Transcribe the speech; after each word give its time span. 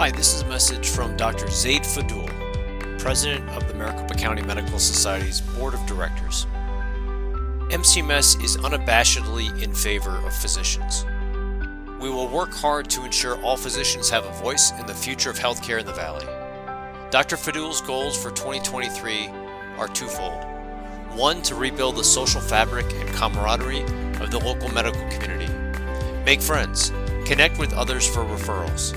Hi, 0.00 0.10
this 0.10 0.32
is 0.32 0.40
a 0.40 0.46
message 0.46 0.88
from 0.88 1.14
Dr. 1.18 1.46
Zaid 1.50 1.82
Fadul, 1.82 2.26
President 2.98 3.46
of 3.50 3.68
the 3.68 3.74
Maricopa 3.74 4.14
County 4.14 4.40
Medical 4.40 4.78
Society's 4.78 5.42
Board 5.42 5.74
of 5.74 5.84
Directors. 5.84 6.46
MCMS 7.68 8.42
is 8.42 8.56
unabashedly 8.56 9.62
in 9.62 9.74
favor 9.74 10.16
of 10.24 10.34
physicians. 10.34 11.04
We 12.00 12.08
will 12.08 12.28
work 12.28 12.54
hard 12.54 12.88
to 12.88 13.04
ensure 13.04 13.38
all 13.42 13.58
physicians 13.58 14.08
have 14.08 14.24
a 14.24 14.32
voice 14.42 14.72
in 14.80 14.86
the 14.86 14.94
future 14.94 15.28
of 15.28 15.38
healthcare 15.38 15.80
in 15.80 15.84
the 15.84 15.92
Valley. 15.92 16.24
Dr. 17.10 17.36
Fadul's 17.36 17.82
goals 17.82 18.16
for 18.16 18.30
2023 18.30 19.28
are 19.76 19.88
twofold. 19.88 20.42
One, 21.14 21.42
to 21.42 21.54
rebuild 21.54 21.96
the 21.96 22.04
social 22.04 22.40
fabric 22.40 22.86
and 22.94 23.08
camaraderie 23.10 23.82
of 24.22 24.30
the 24.30 24.40
local 24.42 24.70
medical 24.70 25.06
community. 25.10 25.52
Make 26.24 26.40
friends, 26.40 26.90
connect 27.26 27.58
with 27.58 27.74
others 27.74 28.08
for 28.08 28.24
referrals, 28.24 28.96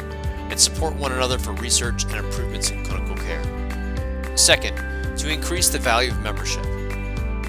and 0.53 0.61
support 0.61 0.95
one 0.97 1.11
another 1.11 1.39
for 1.39 1.51
research 1.53 2.03
and 2.03 2.13
improvements 2.13 2.69
in 2.69 2.85
clinical 2.85 3.15
care. 3.15 4.37
Second, 4.37 4.77
to 5.17 5.27
increase 5.27 5.69
the 5.69 5.79
value 5.79 6.11
of 6.11 6.19
membership. 6.19 6.63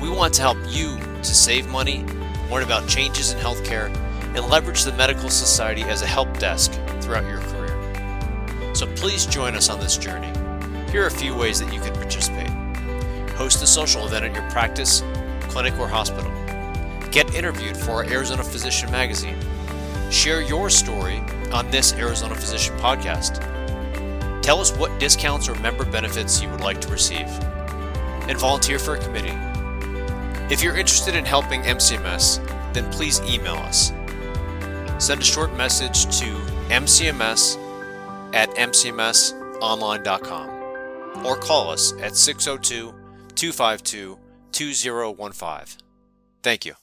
We 0.00 0.08
want 0.08 0.32
to 0.34 0.40
help 0.40 0.56
you 0.68 0.98
to 0.98 1.34
save 1.34 1.68
money, 1.68 2.02
learn 2.50 2.62
about 2.62 2.88
changes 2.88 3.32
in 3.32 3.38
healthcare, 3.38 3.94
and 4.34 4.48
leverage 4.48 4.84
the 4.84 4.92
Medical 4.92 5.28
Society 5.28 5.82
as 5.82 6.00
a 6.00 6.06
help 6.06 6.38
desk 6.38 6.72
throughout 7.02 7.28
your 7.28 7.40
career. 7.40 8.74
So 8.74 8.86
please 8.94 9.26
join 9.26 9.54
us 9.54 9.68
on 9.68 9.80
this 9.80 9.98
journey. 9.98 10.32
Here 10.90 11.02
are 11.02 11.08
a 11.08 11.10
few 11.10 11.36
ways 11.36 11.60
that 11.60 11.74
you 11.74 11.80
can 11.80 11.92
participate. 11.92 12.48
Host 13.32 13.62
a 13.62 13.66
social 13.66 14.06
event 14.06 14.24
at 14.24 14.32
your 14.32 14.50
practice, 14.50 15.02
clinic, 15.50 15.78
or 15.78 15.88
hospital. 15.88 16.32
Get 17.10 17.34
interviewed 17.34 17.76
for 17.76 17.90
our 17.90 18.04
Arizona 18.04 18.42
Physician 18.42 18.90
magazine. 18.90 19.36
Share 20.14 20.40
your 20.40 20.70
story 20.70 21.18
on 21.52 21.70
this 21.70 21.92
Arizona 21.94 22.34
Physician 22.34 22.76
podcast. 22.78 23.40
Tell 24.42 24.60
us 24.60 24.76
what 24.76 24.98
discounts 25.00 25.48
or 25.48 25.54
member 25.56 25.84
benefits 25.84 26.40
you 26.40 26.48
would 26.50 26.60
like 26.60 26.80
to 26.82 26.88
receive. 26.88 27.26
And 28.28 28.38
volunteer 28.38 28.78
for 28.78 28.94
a 28.94 28.98
committee. 28.98 29.36
If 30.52 30.62
you're 30.62 30.76
interested 30.76 31.14
in 31.14 31.24
helping 31.24 31.62
MCMS, 31.62 32.40
then 32.72 32.90
please 32.90 33.20
email 33.22 33.56
us 33.56 33.92
send 34.98 35.20
a 35.20 35.24
short 35.24 35.54
message 35.54 36.04
to 36.18 36.26
mcms 36.70 37.58
at 38.34 38.48
mcmsonline.com 38.50 41.26
or 41.26 41.36
call 41.36 41.70
us 41.70 41.92
at 42.00 42.16
602 42.16 42.94
252 43.34 44.18
2015. 44.52 45.78
Thank 46.42 46.64
you. 46.64 46.74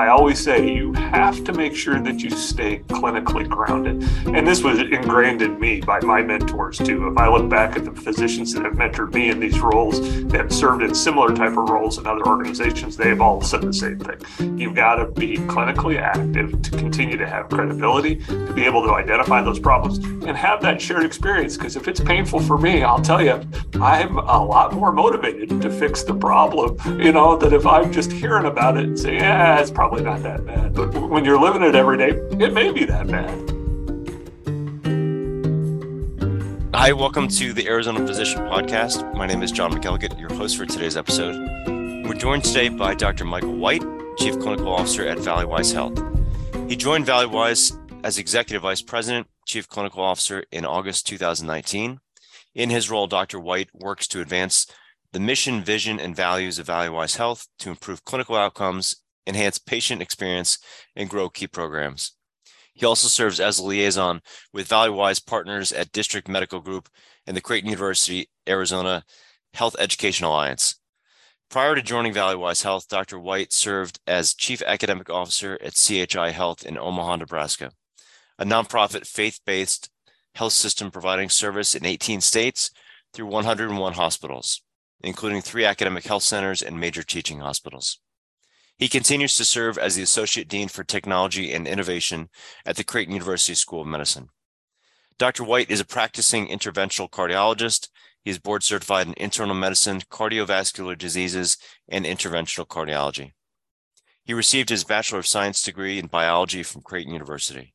I 0.00 0.08
always 0.08 0.42
say 0.42 0.72
you 0.72 0.94
have 0.94 1.44
to 1.44 1.52
make 1.52 1.76
sure 1.76 2.00
that 2.00 2.22
you 2.22 2.30
stay 2.30 2.78
clinically 2.88 3.46
grounded. 3.46 4.02
And 4.34 4.46
this 4.46 4.62
was 4.62 4.78
ingrained 4.78 5.42
in 5.42 5.60
me 5.60 5.82
by 5.82 6.00
my 6.00 6.22
mentors 6.22 6.78
too. 6.78 7.08
If 7.08 7.18
I 7.18 7.28
look 7.28 7.50
back 7.50 7.76
at 7.76 7.84
the 7.84 7.92
physicians 7.92 8.54
that 8.54 8.64
have 8.64 8.76
mentored 8.76 9.12
me 9.12 9.28
in 9.28 9.38
these 9.38 9.60
roles 9.60 10.00
that 10.28 10.40
have 10.40 10.52
served 10.54 10.82
in 10.82 10.94
similar 10.94 11.36
type 11.36 11.50
of 11.50 11.68
roles 11.68 11.98
in 11.98 12.06
other 12.06 12.26
organizations, 12.26 12.96
they 12.96 13.10
have 13.10 13.20
all 13.20 13.42
said 13.42 13.60
the 13.60 13.74
same 13.74 13.98
thing. 13.98 14.58
You've 14.58 14.74
got 14.74 14.94
to 14.94 15.04
be 15.04 15.36
clinically 15.36 16.00
active 16.00 16.62
to 16.62 16.70
continue 16.70 17.18
to 17.18 17.28
have 17.28 17.50
credibility, 17.50 18.16
to 18.16 18.54
be 18.54 18.64
able 18.64 18.82
to 18.84 18.94
identify 18.94 19.42
those 19.42 19.58
problems 19.58 19.98
and 19.98 20.34
have 20.34 20.62
that 20.62 20.80
shared 20.80 21.04
experience. 21.04 21.58
Because 21.58 21.76
if 21.76 21.88
it's 21.88 22.00
painful 22.00 22.40
for 22.40 22.56
me, 22.56 22.82
I'll 22.82 23.02
tell 23.02 23.22
you, 23.22 23.38
I'm 23.74 24.16
a 24.16 24.42
lot 24.42 24.72
more 24.72 24.92
motivated 24.92 25.60
to 25.60 25.70
fix 25.70 26.04
the 26.04 26.14
problem, 26.14 26.78
you 26.98 27.12
know, 27.12 27.36
that 27.36 27.52
if 27.52 27.66
I'm 27.66 27.92
just 27.92 28.10
hearing 28.10 28.46
about 28.46 28.78
it 28.78 28.84
and 28.84 28.98
saying, 28.98 29.20
yeah, 29.20 29.60
it's 29.60 29.70
probably 29.70 29.89
not 29.98 30.22
that 30.22 30.46
bad. 30.46 30.72
But 30.72 30.94
when 30.94 31.24
you're 31.24 31.40
living 31.40 31.62
it 31.62 31.74
every 31.74 31.98
day, 31.98 32.10
it 32.10 32.52
may 32.52 32.70
be 32.70 32.84
that 32.84 33.08
bad. 33.08 33.50
Hi, 36.72 36.92
welcome 36.92 37.26
to 37.28 37.52
the 37.52 37.66
Arizona 37.66 38.06
Physician 38.06 38.40
Podcast. 38.42 39.14
My 39.14 39.26
name 39.26 39.42
is 39.42 39.50
John 39.50 39.72
McElligott, 39.72 40.18
your 40.18 40.32
host 40.32 40.56
for 40.56 40.64
today's 40.64 40.96
episode. 40.96 41.34
We're 42.06 42.14
joined 42.14 42.44
today 42.44 42.68
by 42.68 42.94
Dr. 42.94 43.24
Michael 43.24 43.56
White, 43.56 43.82
Chief 44.16 44.38
Clinical 44.38 44.68
Officer 44.68 45.06
at 45.06 45.18
Valleywise 45.18 45.74
Health. 45.74 46.00
He 46.70 46.76
joined 46.76 47.06
Valleywise 47.06 47.76
as 48.04 48.16
Executive 48.16 48.62
Vice 48.62 48.82
President, 48.82 49.26
Chief 49.44 49.68
Clinical 49.68 50.02
Officer 50.02 50.44
in 50.52 50.64
August 50.64 51.06
2019. 51.08 51.98
In 52.54 52.70
his 52.70 52.90
role, 52.90 53.08
Dr. 53.08 53.40
White 53.40 53.68
works 53.74 54.06
to 54.08 54.20
advance 54.20 54.66
the 55.12 55.20
mission, 55.20 55.62
vision, 55.62 55.98
and 55.98 56.14
values 56.14 56.58
of 56.58 56.68
Valleywise 56.68 57.16
Health 57.16 57.48
to 57.58 57.70
improve 57.70 58.04
clinical 58.04 58.36
outcomes 58.36 58.94
enhance 59.26 59.58
patient 59.58 60.02
experience, 60.02 60.58
and 60.96 61.10
grow 61.10 61.28
key 61.28 61.46
programs. 61.46 62.12
He 62.74 62.86
also 62.86 63.08
serves 63.08 63.40
as 63.40 63.58
a 63.58 63.64
liaison 63.64 64.22
with 64.52 64.68
Valleywise 64.68 65.24
partners 65.24 65.72
at 65.72 65.92
District 65.92 66.28
Medical 66.28 66.60
Group 66.60 66.88
and 67.26 67.36
the 67.36 67.40
Creighton 67.40 67.68
University 67.70 68.30
Arizona 68.48 69.04
Health 69.54 69.76
Education 69.78 70.24
Alliance. 70.26 70.76
Prior 71.50 71.74
to 71.74 71.82
joining 71.82 72.14
Valleywise 72.14 72.62
Health, 72.62 72.88
Dr. 72.88 73.18
White 73.18 73.52
served 73.52 73.98
as 74.06 74.34
Chief 74.34 74.62
Academic 74.62 75.10
Officer 75.10 75.58
at 75.60 75.74
CHI 75.74 76.30
Health 76.30 76.64
in 76.64 76.78
Omaha, 76.78 77.16
Nebraska, 77.16 77.72
a 78.38 78.44
nonprofit 78.44 79.06
faith 79.06 79.40
based 79.44 79.90
health 80.36 80.52
system 80.52 80.90
providing 80.90 81.28
service 81.28 81.74
in 81.74 81.84
18 81.84 82.20
states 82.20 82.70
through 83.12 83.26
101 83.26 83.92
hospitals, 83.94 84.62
including 85.02 85.42
three 85.42 85.64
academic 85.64 86.04
health 86.04 86.22
centers 86.22 86.62
and 86.62 86.78
major 86.78 87.02
teaching 87.02 87.40
hospitals. 87.40 87.98
He 88.80 88.88
continues 88.88 89.34
to 89.34 89.44
serve 89.44 89.76
as 89.76 89.94
the 89.94 90.02
Associate 90.02 90.48
Dean 90.48 90.68
for 90.68 90.84
Technology 90.84 91.52
and 91.52 91.68
Innovation 91.68 92.30
at 92.64 92.76
the 92.76 92.82
Creighton 92.82 93.12
University 93.12 93.52
School 93.52 93.82
of 93.82 93.86
Medicine. 93.86 94.30
Dr. 95.18 95.44
White 95.44 95.70
is 95.70 95.80
a 95.80 95.84
practicing 95.84 96.48
interventional 96.48 97.10
cardiologist. 97.10 97.90
He 98.24 98.30
is 98.30 98.38
board 98.38 98.62
certified 98.62 99.06
in 99.06 99.12
internal 99.18 99.54
medicine, 99.54 100.00
cardiovascular 100.10 100.96
diseases, 100.96 101.58
and 101.90 102.06
interventional 102.06 102.66
cardiology. 102.66 103.32
He 104.24 104.32
received 104.32 104.70
his 104.70 104.84
Bachelor 104.84 105.18
of 105.18 105.26
Science 105.26 105.62
degree 105.62 105.98
in 105.98 106.06
biology 106.06 106.62
from 106.62 106.80
Creighton 106.80 107.12
University. 107.12 107.74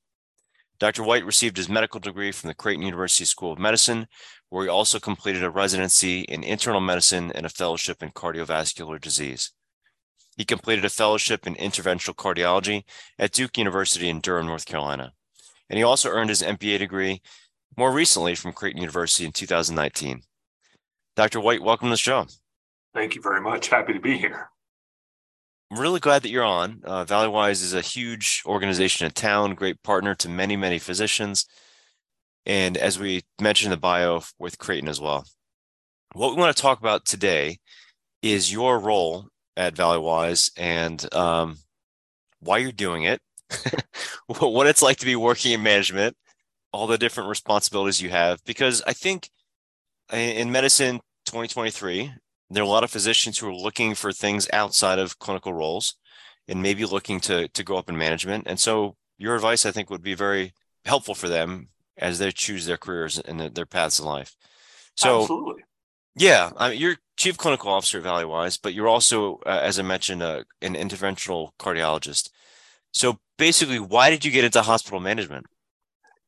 Dr. 0.79 1.03
White 1.03 1.23
received 1.23 1.57
his 1.57 1.69
medical 1.69 1.99
degree 1.99 2.31
from 2.31 2.47
the 2.47 2.55
Creighton 2.55 2.81
University 2.83 3.25
School 3.25 3.51
of 3.51 3.59
Medicine, 3.59 4.07
where 4.49 4.63
he 4.63 4.69
also 4.69 4.99
completed 4.99 5.43
a 5.43 5.51
residency 5.51 6.21
in 6.21 6.43
internal 6.43 6.81
medicine 6.81 7.31
and 7.35 7.45
a 7.45 7.49
fellowship 7.49 8.01
in 8.01 8.09
cardiovascular 8.09 8.99
disease. 8.99 9.51
He 10.35 10.45
completed 10.45 10.83
a 10.83 10.89
fellowship 10.89 11.47
in 11.47 11.55
interventional 11.55 12.15
cardiology 12.15 12.83
at 13.17 13.31
Duke 13.31 13.57
University 13.57 14.09
in 14.09 14.19
Durham, 14.19 14.47
North 14.47 14.65
Carolina. 14.65 15.13
And 15.69 15.77
he 15.77 15.83
also 15.83 16.09
earned 16.09 16.29
his 16.29 16.41
MBA 16.41 16.79
degree 16.79 17.21
more 17.77 17.91
recently 17.91 18.35
from 18.35 18.53
Creighton 18.53 18.81
University 18.81 19.25
in 19.25 19.31
2019. 19.31 20.21
Dr. 21.15 21.39
White, 21.39 21.61
welcome 21.61 21.87
to 21.87 21.93
the 21.93 21.97
show. 21.97 22.27
Thank 22.93 23.15
you 23.15 23.21
very 23.21 23.41
much. 23.41 23.69
Happy 23.69 23.93
to 23.93 23.99
be 23.99 24.17
here. 24.17 24.49
I'm 25.71 25.79
really 25.79 25.99
glad 25.99 26.21
that 26.23 26.29
you're 26.29 26.43
on. 26.43 26.81
Uh, 26.83 27.05
Valleywise 27.05 27.63
is 27.63 27.73
a 27.73 27.81
huge 27.81 28.43
organization 28.45 29.05
in 29.05 29.11
town, 29.11 29.55
great 29.55 29.81
partner 29.83 30.13
to 30.15 30.29
many, 30.29 30.55
many 30.55 30.79
physicians. 30.79 31.45
And 32.45 32.77
as 32.77 32.99
we 32.99 33.23
mentioned 33.41 33.73
in 33.73 33.77
the 33.77 33.81
bio 33.81 34.21
with 34.37 34.57
Creighton 34.59 34.89
as 34.89 35.01
well. 35.01 35.25
What 36.13 36.35
we 36.35 36.41
want 36.41 36.55
to 36.55 36.61
talk 36.61 36.79
about 36.79 37.05
today 37.05 37.57
is 38.21 38.53
your 38.53 38.79
role 38.79 39.27
at 39.57 39.75
Valleywise 39.75 40.51
and 40.57 41.13
um, 41.13 41.57
why 42.39 42.57
you're 42.57 42.71
doing 42.71 43.03
it, 43.03 43.21
what 44.27 44.67
it's 44.67 44.81
like 44.81 44.97
to 44.97 45.05
be 45.05 45.15
working 45.15 45.53
in 45.53 45.63
management, 45.63 46.15
all 46.71 46.87
the 46.87 46.97
different 46.97 47.29
responsibilities 47.29 48.01
you 48.01 48.09
have. 48.09 48.43
Because 48.45 48.81
I 48.85 48.93
think 48.93 49.29
in 50.11 50.51
medicine 50.51 50.97
2023, 51.25 52.11
there 52.49 52.63
are 52.63 52.65
a 52.65 52.69
lot 52.69 52.83
of 52.83 52.91
physicians 52.91 53.37
who 53.37 53.49
are 53.49 53.55
looking 53.55 53.95
for 53.95 54.11
things 54.11 54.47
outside 54.53 54.99
of 54.99 55.19
clinical 55.19 55.53
roles 55.53 55.95
and 56.47 56.61
maybe 56.61 56.85
looking 56.85 57.19
to 57.21 57.47
to 57.49 57.63
go 57.63 57.77
up 57.77 57.89
in 57.89 57.97
management. 57.97 58.45
And 58.47 58.59
so 58.59 58.95
your 59.17 59.35
advice, 59.35 59.65
I 59.65 59.71
think, 59.71 59.89
would 59.89 60.03
be 60.03 60.13
very 60.13 60.53
helpful 60.85 61.15
for 61.15 61.27
them 61.27 61.69
as 61.97 62.19
they 62.19 62.31
choose 62.31 62.65
their 62.65 62.77
careers 62.77 63.17
and 63.19 63.39
their 63.39 63.65
paths 63.65 63.99
in 63.99 64.05
life. 64.05 64.35
So, 64.95 65.21
Absolutely. 65.21 65.63
Yeah, 66.15 66.51
I 66.57 66.69
mean, 66.69 66.79
you're 66.79 66.95
chief 67.17 67.37
clinical 67.37 67.71
officer 67.71 67.99
at 67.99 68.03
Valleywise, 68.03 68.59
but 68.61 68.73
you're 68.73 68.87
also, 68.87 69.39
uh, 69.45 69.59
as 69.61 69.79
I 69.79 69.83
mentioned, 69.83 70.21
uh, 70.23 70.43
an 70.61 70.75
interventional 70.75 71.51
cardiologist. 71.59 72.29
So 72.91 73.19
basically, 73.37 73.79
why 73.79 74.09
did 74.09 74.23
you 74.23 74.31
get 74.31 74.45
into 74.45 74.61
hospital 74.61 74.99
management? 74.99 75.45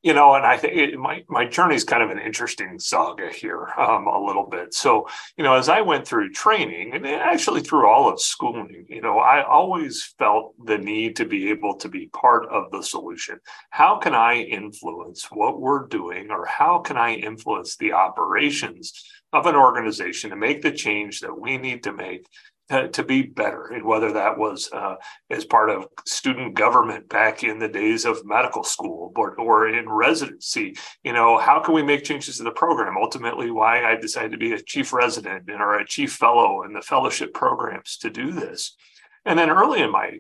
You 0.04 0.14
know, 0.14 0.36
and 0.36 0.46
I 0.46 0.58
think 0.58 0.96
my 0.98 1.24
my 1.28 1.46
journey 1.46 1.76
is 1.76 1.84
kind 1.84 2.04
of 2.04 2.12
an 2.12 2.20
interesting 2.20 2.78
saga 2.80 3.30
here, 3.30 3.68
um, 3.78 4.06
a 4.08 4.24
little 4.24 4.46
bit. 4.46 4.74
So, 4.74 5.08
you 5.38 5.44
know, 5.44 5.56
as 5.56 5.70
I 5.70 5.82
went 5.82 6.08
through 6.08 6.32
training 6.32 6.94
and 6.94 7.06
actually 7.06 7.62
through 7.62 7.90
all 7.90 8.08
of 8.08 8.22
schooling, 8.22 8.86
you 8.88 9.02
know, 9.02 9.18
I 9.18 9.44
always 9.44 10.14
felt 10.20 10.54
the 10.64 10.78
need 10.78 11.16
to 11.16 11.26
be 11.26 11.50
able 11.50 11.76
to 11.78 11.90
be 11.90 12.08
part 12.08 12.46
of 12.48 12.72
the 12.72 12.84
solution. 12.84 13.40
How 13.72 13.98
can 13.98 14.14
I 14.14 14.36
influence 14.36 15.26
what 15.32 15.60
we're 15.60 15.88
doing, 15.88 16.30
or 16.30 16.46
how 16.46 16.80
can 16.80 16.96
I 16.96 17.16
influence 17.16 17.76
the 17.76 17.94
operations 17.94 18.94
of 19.34 19.46
an 19.46 19.56
organization 19.56 20.30
to 20.30 20.36
make 20.36 20.62
the 20.62 20.72
change 20.72 21.20
that 21.20 21.38
we 21.38 21.58
need 21.58 21.84
to 21.84 21.94
make 21.94 22.26
to, 22.70 22.90
to 22.90 23.04
be 23.04 23.24
better. 23.24 23.68
And 23.68 23.86
whether 23.86 24.12
that 24.14 24.38
was 24.38 24.70
uh, 24.74 24.96
as 25.30 25.46
part 25.46 25.70
of 25.70 25.88
student 26.06 26.54
government 26.54 27.08
back 27.10 27.44
in 27.44 27.60
the 27.60 27.68
days 27.68 28.06
of 28.06 28.26
medical 28.26 28.64
school 28.64 29.12
or, 29.16 29.36
or 29.36 29.70
in 29.70 29.90
residency, 29.90 30.76
you 31.04 31.14
know, 31.14 31.38
how 31.38 31.60
can 31.60 31.74
we 31.74 31.84
make 31.84 32.04
changes 32.04 32.38
to 32.38 32.44
the 32.44 32.52
program? 32.52 32.98
Ultimately, 32.98 33.52
why 33.52 33.84
I 33.84 33.96
decided 33.96 34.32
to 34.32 34.38
be 34.38 34.54
a 34.54 34.62
chief 34.62 34.94
resident 34.94 35.50
and 35.50 35.62
or 35.62 35.76
a 35.76 35.88
chief 35.88 36.14
fellow 36.14 36.64
in 36.64 36.74
the 36.74 36.82
fellowship 36.82 37.34
programs 37.34 37.98
to 37.98 38.10
do 38.10 38.32
this. 38.32 38.76
And 39.26 39.38
then 39.38 39.50
early 39.50 39.82
in 39.82 39.92
my 39.92 40.20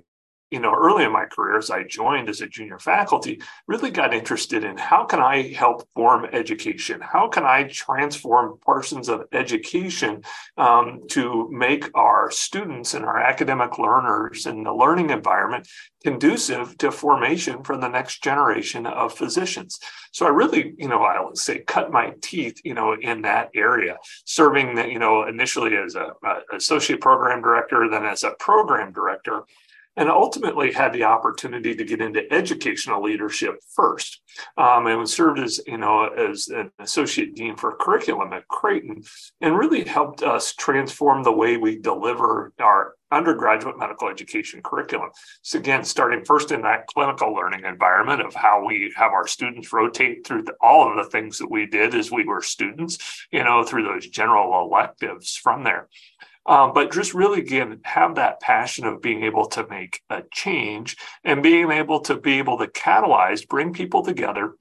you 0.49 0.59
know, 0.59 0.73
early 0.73 1.03
in 1.03 1.11
my 1.11 1.25
career, 1.25 1.57
as 1.57 1.69
I 1.69 1.83
joined 1.83 2.29
as 2.29 2.39
a 2.39 2.47
junior 2.47 2.79
faculty, 2.79 3.41
really 3.67 3.91
got 3.91 4.13
interested 4.13 4.63
in 4.63 4.77
how 4.77 5.03
can 5.03 5.19
I 5.19 5.53
help 5.53 5.87
form 5.93 6.25
education? 6.31 7.01
How 7.01 7.27
can 7.27 7.43
I 7.43 7.63
transform 7.63 8.57
portions 8.63 9.09
of 9.09 9.25
education 9.33 10.23
um, 10.57 11.01
to 11.09 11.49
make 11.51 11.89
our 11.95 12.31
students 12.31 12.93
and 12.93 13.03
our 13.03 13.17
academic 13.17 13.77
learners 13.77 14.45
and 14.45 14.65
the 14.65 14.73
learning 14.73 15.09
environment 15.09 15.67
conducive 16.03 16.77
to 16.77 16.91
formation 16.91 17.63
for 17.63 17.75
the 17.75 17.89
next 17.89 18.23
generation 18.23 18.85
of 18.85 19.13
physicians? 19.13 19.79
So 20.13 20.25
I 20.25 20.29
really, 20.29 20.73
you 20.77 20.87
know, 20.87 21.03
I 21.03 21.19
would 21.19 21.37
say 21.37 21.59
cut 21.59 21.91
my 21.91 22.13
teeth, 22.21 22.61
you 22.63 22.73
know, 22.73 22.93
in 22.93 23.21
that 23.23 23.49
area, 23.53 23.97
serving, 24.23 24.77
you 24.89 24.99
know, 24.99 25.27
initially 25.27 25.75
as 25.75 25.95
a, 25.95 26.13
a 26.23 26.55
associate 26.55 27.01
program 27.01 27.41
director, 27.41 27.89
then 27.89 28.05
as 28.05 28.23
a 28.23 28.31
program 28.39 28.93
director 28.93 29.43
and 29.97 30.09
ultimately 30.09 30.71
had 30.71 30.93
the 30.93 31.03
opportunity 31.03 31.75
to 31.75 31.83
get 31.83 31.99
into 32.01 32.31
educational 32.31 33.03
leadership 33.03 33.55
first. 33.75 34.21
Um, 34.55 34.85
and 34.85 35.09
served 35.09 35.39
as 35.39 35.59
you 35.65 35.77
know 35.77 36.07
as 36.07 36.47
an 36.47 36.71
associate 36.79 37.35
dean 37.35 37.55
for 37.55 37.75
curriculum 37.75 38.33
at 38.33 38.47
Creighton, 38.47 39.03
and 39.41 39.57
really 39.57 39.83
helped 39.83 40.21
us 40.21 40.53
transform 40.53 41.23
the 41.23 41.31
way 41.31 41.57
we 41.57 41.79
deliver 41.79 42.53
our 42.59 42.93
undergraduate 43.11 43.79
medical 43.79 44.09
education 44.09 44.61
curriculum. 44.61 45.09
So 45.41 45.59
again, 45.59 45.83
starting 45.83 46.25
first 46.25 46.51
in 46.51 46.61
that 46.63 46.87
clinical 46.87 47.33
learning 47.33 47.63
environment 47.65 48.21
of 48.21 48.35
how 48.35 48.65
we 48.65 48.93
have 48.97 49.11
our 49.11 49.27
students 49.27 49.71
rotate 49.71 50.27
through 50.27 50.43
the, 50.43 50.53
all 50.61 50.89
of 50.89 50.97
the 50.97 51.09
things 51.09 51.37
that 51.39 51.49
we 51.49 51.65
did 51.65 51.95
as 51.95 52.11
we 52.11 52.25
were 52.25 52.41
students, 52.41 52.97
you 53.31 53.43
know, 53.43 53.63
through 53.63 53.83
those 53.83 54.07
general 54.07 54.61
electives 54.61 55.35
from 55.37 55.63
there. 55.63 55.87
Um, 56.47 56.71
but 56.73 56.93
just 56.93 57.13
really 57.13 57.41
again 57.41 57.81
have 57.83 58.15
that 58.15 58.39
passion 58.39 58.85
of 58.85 59.01
being 59.01 59.23
able 59.23 59.47
to 59.47 59.67
make 59.67 60.01
a 60.09 60.23
change 60.31 60.95
and 61.23 61.43
being 61.43 61.69
able 61.71 61.99
to 62.01 62.15
be 62.15 62.37
able 62.37 62.57
to 62.59 62.67
catalyze, 62.67 63.47
bring 63.47 63.73
people 63.73 64.03
together 64.03 64.53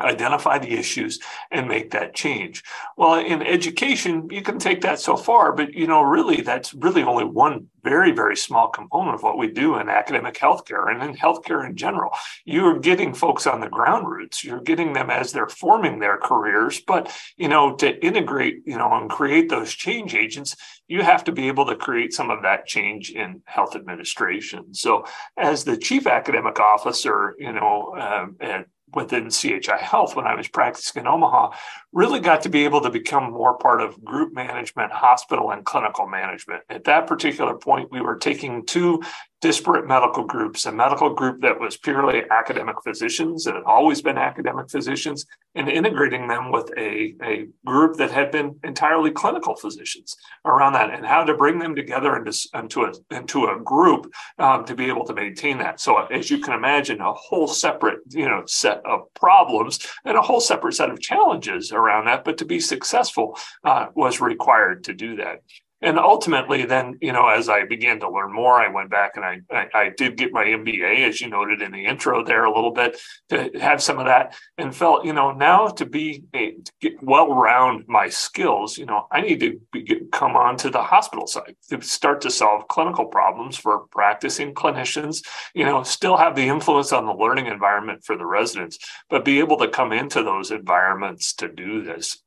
identify 0.00 0.58
the 0.58 0.72
issues 0.72 1.18
and 1.50 1.68
make 1.68 1.90
that 1.90 2.14
change. 2.14 2.62
Well 2.96 3.14
in 3.14 3.42
education 3.42 4.28
you 4.30 4.42
can 4.42 4.58
take 4.58 4.80
that 4.82 5.00
so 5.00 5.16
far 5.16 5.52
but 5.52 5.74
you 5.74 5.86
know 5.86 6.02
really 6.02 6.40
that's 6.40 6.74
really 6.74 7.02
only 7.02 7.24
one 7.24 7.68
very 7.84 8.12
very 8.12 8.36
small 8.36 8.68
component 8.68 9.14
of 9.14 9.22
what 9.22 9.38
we 9.38 9.48
do 9.48 9.76
in 9.76 9.88
academic 9.88 10.34
healthcare 10.34 10.90
and 10.90 11.02
in 11.02 11.16
healthcare 11.16 11.66
in 11.66 11.76
general. 11.76 12.10
You're 12.44 12.78
getting 12.78 13.14
folks 13.14 13.46
on 13.46 13.60
the 13.60 13.68
ground 13.68 14.08
roots. 14.08 14.44
You're 14.44 14.60
getting 14.60 14.92
them 14.92 15.10
as 15.10 15.32
they're 15.32 15.48
forming 15.48 15.98
their 15.98 16.18
careers 16.18 16.80
but 16.80 17.14
you 17.36 17.48
know 17.48 17.74
to 17.76 18.04
integrate 18.04 18.62
you 18.66 18.78
know 18.78 18.92
and 18.94 19.10
create 19.10 19.48
those 19.48 19.72
change 19.72 20.14
agents 20.14 20.56
you 20.88 21.02
have 21.02 21.24
to 21.24 21.32
be 21.32 21.48
able 21.48 21.64
to 21.66 21.76
create 21.76 22.12
some 22.12 22.30
of 22.30 22.42
that 22.42 22.66
change 22.66 23.10
in 23.10 23.40
health 23.46 23.74
administration. 23.74 24.74
So 24.74 25.04
as 25.36 25.64
the 25.64 25.76
chief 25.76 26.06
academic 26.06 26.60
officer 26.60 27.34
you 27.38 27.52
know 27.52 27.94
um, 27.98 28.36
at 28.40 28.66
within 28.94 29.30
CHI 29.30 29.78
Health 29.78 30.16
when 30.16 30.26
I 30.26 30.34
was 30.34 30.48
practicing 30.48 31.02
in 31.02 31.06
Omaha, 31.06 31.50
really 31.92 32.20
got 32.20 32.42
to 32.42 32.48
be 32.48 32.64
able 32.64 32.80
to 32.82 32.90
become 32.90 33.32
more 33.32 33.56
part 33.56 33.80
of 33.80 34.02
group 34.04 34.34
management, 34.34 34.92
hospital, 34.92 35.50
and 35.50 35.64
clinical 35.64 36.06
management. 36.06 36.62
At 36.68 36.84
that 36.84 37.06
particular 37.06 37.54
point, 37.54 37.90
we 37.90 38.00
were 38.00 38.16
taking 38.16 38.66
two 38.66 39.02
disparate 39.42 39.88
medical 39.88 40.22
groups, 40.24 40.66
a 40.66 40.72
medical 40.72 41.12
group 41.12 41.42
that 41.42 41.58
was 41.58 41.76
purely 41.76 42.22
academic 42.30 42.76
physicians 42.84 43.46
and 43.46 43.56
had 43.56 43.64
always 43.64 44.00
been 44.00 44.16
academic 44.16 44.70
physicians, 44.70 45.26
and 45.56 45.68
integrating 45.68 46.28
them 46.28 46.50
with 46.52 46.70
a, 46.78 47.14
a 47.22 47.46
group 47.66 47.96
that 47.96 48.10
had 48.10 48.30
been 48.30 48.54
entirely 48.62 49.10
clinical 49.10 49.56
physicians 49.56 50.16
around 50.44 50.72
that, 50.72 50.90
and 50.90 51.04
how 51.04 51.24
to 51.24 51.34
bring 51.34 51.58
them 51.58 51.74
together 51.74 52.16
into, 52.16 52.32
into, 52.54 52.84
a, 52.84 52.92
into 53.14 53.46
a 53.46 53.60
group 53.60 54.10
um, 54.38 54.64
to 54.64 54.74
be 54.74 54.86
able 54.86 55.04
to 55.04 55.12
maintain 55.12 55.58
that. 55.58 55.80
So, 55.80 55.98
as 56.06 56.30
you 56.30 56.38
can 56.38 56.54
imagine, 56.54 57.00
a 57.00 57.12
whole 57.12 57.48
separate 57.48 57.98
you 58.10 58.28
know 58.28 58.44
set 58.46 58.80
of 58.86 59.12
problems 59.14 59.80
and 60.04 60.16
a 60.16 60.22
whole 60.22 60.40
separate 60.40 60.74
set 60.74 60.88
of 60.88 61.00
challenges 61.00 61.72
around 61.72 62.06
that, 62.06 62.24
but 62.24 62.38
to 62.38 62.44
be 62.44 62.60
successful 62.60 63.36
uh, 63.64 63.86
was 63.94 64.20
required 64.20 64.84
to 64.84 64.94
do 64.94 65.16
that 65.16 65.42
and 65.82 65.98
ultimately 65.98 66.64
then 66.64 66.96
you 67.00 67.12
know 67.12 67.28
as 67.28 67.48
i 67.48 67.64
began 67.64 68.00
to 68.00 68.10
learn 68.10 68.32
more 68.32 68.54
i 68.54 68.68
went 68.68 68.90
back 68.90 69.12
and 69.16 69.24
I, 69.24 69.40
I, 69.50 69.68
I 69.74 69.90
did 69.90 70.16
get 70.16 70.32
my 70.32 70.44
mba 70.44 71.08
as 71.08 71.20
you 71.20 71.28
noted 71.28 71.60
in 71.60 71.72
the 71.72 71.84
intro 71.84 72.24
there 72.24 72.44
a 72.44 72.54
little 72.54 72.70
bit 72.70 72.98
to 73.30 73.50
have 73.60 73.82
some 73.82 73.98
of 73.98 74.06
that 74.06 74.34
and 74.58 74.74
felt 74.74 75.04
you 75.04 75.12
know 75.12 75.32
now 75.32 75.68
to 75.68 75.86
be 75.86 76.24
to 76.32 76.72
get 76.80 77.02
well 77.02 77.34
round 77.34 77.84
my 77.88 78.08
skills 78.08 78.78
you 78.78 78.86
know 78.86 79.06
i 79.10 79.20
need 79.20 79.40
to 79.40 79.60
be, 79.72 80.02
come 80.12 80.36
on 80.36 80.56
to 80.56 80.70
the 80.70 80.82
hospital 80.82 81.26
side 81.26 81.56
to 81.68 81.80
start 81.82 82.20
to 82.20 82.30
solve 82.30 82.68
clinical 82.68 83.06
problems 83.06 83.56
for 83.56 83.86
practicing 83.90 84.54
clinicians 84.54 85.24
you 85.54 85.64
know 85.64 85.82
still 85.82 86.16
have 86.16 86.34
the 86.34 86.48
influence 86.48 86.92
on 86.92 87.06
the 87.06 87.12
learning 87.12 87.46
environment 87.46 88.04
for 88.04 88.16
the 88.16 88.26
residents 88.26 88.78
but 89.08 89.24
be 89.24 89.38
able 89.38 89.58
to 89.58 89.68
come 89.68 89.92
into 89.92 90.22
those 90.22 90.50
environments 90.50 91.34
to 91.34 91.48
do 91.48 91.82
this. 91.82 92.18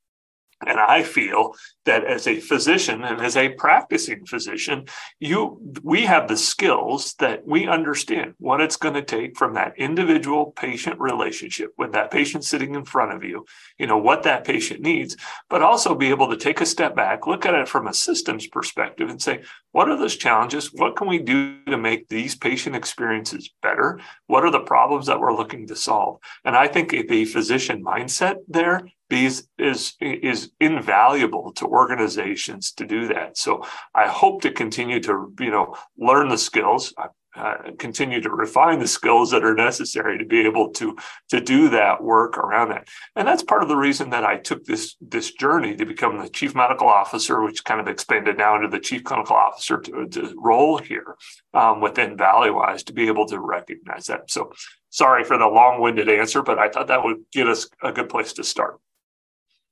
And 0.66 0.80
I 0.80 1.04
feel 1.04 1.54
that 1.86 2.04
as 2.04 2.28
a 2.28 2.40
physician 2.40 3.04
and 3.04 3.22
as 3.22 3.38
a 3.38 3.50
practicing 3.50 4.26
physician, 4.26 4.86
you 5.20 5.60
we 5.84 6.06
have 6.06 6.28
the 6.28 6.38
skills 6.38 7.14
that 7.16 7.46
we 7.48 7.68
understand 7.68 8.34
what 8.38 8.62
it's 8.62 8.78
going 8.78 8.96
to 8.96 9.04
take 9.04 9.38
from 9.38 9.54
that 9.54 9.78
individual 9.78 10.52
patient 10.52 11.00
relationship 11.00 11.72
with 11.78 11.94
that 11.94 12.12
patient 12.12 12.44
sitting 12.44 12.76
in 12.76 12.86
front 12.86 13.14
of 13.14 13.24
you, 13.24 13.46
you 13.78 13.88
know, 13.88 13.98
what 13.98 14.24
that 14.24 14.46
patient 14.46 14.82
needs, 14.82 15.16
but 15.50 15.62
also 15.62 15.96
be 15.96 16.10
able 16.10 16.30
to 16.30 16.38
take 16.38 16.62
a 16.62 16.66
step 16.66 16.96
back, 16.96 17.28
look 17.28 17.46
at 17.46 17.56
it 17.56 17.68
from 17.68 17.88
a 17.88 17.94
systems 17.94 18.48
perspective 18.48 19.10
and 19.10 19.22
say, 19.22 19.42
what 19.72 19.90
are 19.90 19.98
those 19.98 20.16
challenges? 20.16 20.72
What 20.74 20.96
can 20.96 21.08
we 21.08 21.20
do 21.20 21.64
to 21.66 21.78
make 21.78 22.08
these 22.08 22.36
patient 22.36 22.76
experiences 22.76 23.50
better? 23.62 24.00
What 24.28 24.44
are 24.44 24.52
the 24.52 24.60
problems 24.60 25.08
that 25.08 25.20
we're 25.20 25.36
looking 25.36 25.68
to 25.68 25.76
solve? 25.76 26.20
And 26.44 26.56
I 26.56 26.68
think 26.68 26.92
the 26.92 27.26
physician 27.26 27.84
mindset 27.84 28.38
there 28.48 28.88
is 29.10 29.48
is 29.58 29.94
is 30.02 30.52
invaluable 30.60 31.52
to 31.54 31.68
organizations 31.76 32.72
to 32.74 32.86
do 32.86 33.08
that. 33.10 33.38
So 33.38 33.66
I 33.94 34.08
hope 34.08 34.42
to 34.42 34.52
continue 34.52 35.00
to 35.02 35.34
you 35.40 35.52
know 35.52 35.76
learn 35.98 36.30
the 36.30 36.38
skills. 36.38 36.94
Uh, 37.36 37.72
continue 37.78 38.22
to 38.22 38.30
refine 38.30 38.80
the 38.80 38.88
skills 38.88 39.30
that 39.30 39.44
are 39.44 39.54
necessary 39.54 40.18
to 40.18 40.24
be 40.24 40.40
able 40.40 40.70
to 40.70 40.96
to 41.28 41.42
do 41.42 41.68
that 41.68 42.02
work 42.02 42.38
around 42.38 42.70
that 42.70 42.88
and 43.18 43.28
that's 43.28 43.44
part 43.44 43.62
of 43.62 43.68
the 43.68 43.76
reason 43.76 44.10
that 44.10 44.24
i 44.24 44.38
took 44.38 44.64
this 44.64 44.96
this 45.02 45.34
journey 45.34 45.76
to 45.76 45.86
become 45.86 46.18
the 46.18 46.30
chief 46.30 46.56
medical 46.56 46.88
officer 46.88 47.42
which 47.42 47.66
kind 47.66 47.82
of 47.82 47.90
expanded 47.90 48.38
now 48.38 48.56
into 48.56 48.70
the 48.70 48.80
chief 48.80 49.04
clinical 49.04 49.36
officer 49.36 49.78
to, 49.82 50.08
to 50.08 50.34
role 50.38 50.78
here 50.78 51.18
um, 51.54 51.82
within 51.82 52.16
valleywise 52.16 52.86
to 52.86 52.94
be 52.94 53.08
able 53.08 53.26
to 53.26 53.38
recognize 53.38 54.06
that 54.06 54.32
so 54.32 54.50
sorry 54.90 55.26
for 55.26 55.38
the 55.38 55.46
long-winded 55.46 56.08
answer 56.08 56.42
but 56.42 56.58
i 56.58 56.70
thought 56.70 56.88
that 56.88 57.04
would 57.04 57.18
get 57.34 57.50
us 57.50 57.68
a 57.84 57.92
good 57.92 58.08
place 58.08 58.32
to 58.32 58.46
start 58.46 58.80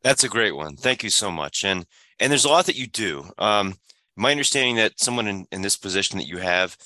that's 0.04 0.24
a 0.24 0.30
great 0.30 0.56
one. 0.56 0.76
Thank 0.76 1.04
you 1.04 1.10
so 1.10 1.32
much. 1.32 1.64
And 1.64 1.86
and 2.20 2.32
there's 2.32 2.46
a 2.46 2.50
lot 2.50 2.66
that 2.68 2.76
you 2.78 2.88
do. 2.88 3.26
Um, 3.38 3.76
my 4.16 4.32
understanding 4.32 4.76
that 4.76 5.00
someone 5.00 5.28
in, 5.28 5.46
in 5.52 5.62
this 5.62 5.78
position 5.78 6.18
that 6.20 6.28
you 6.28 6.38
have 6.38 6.78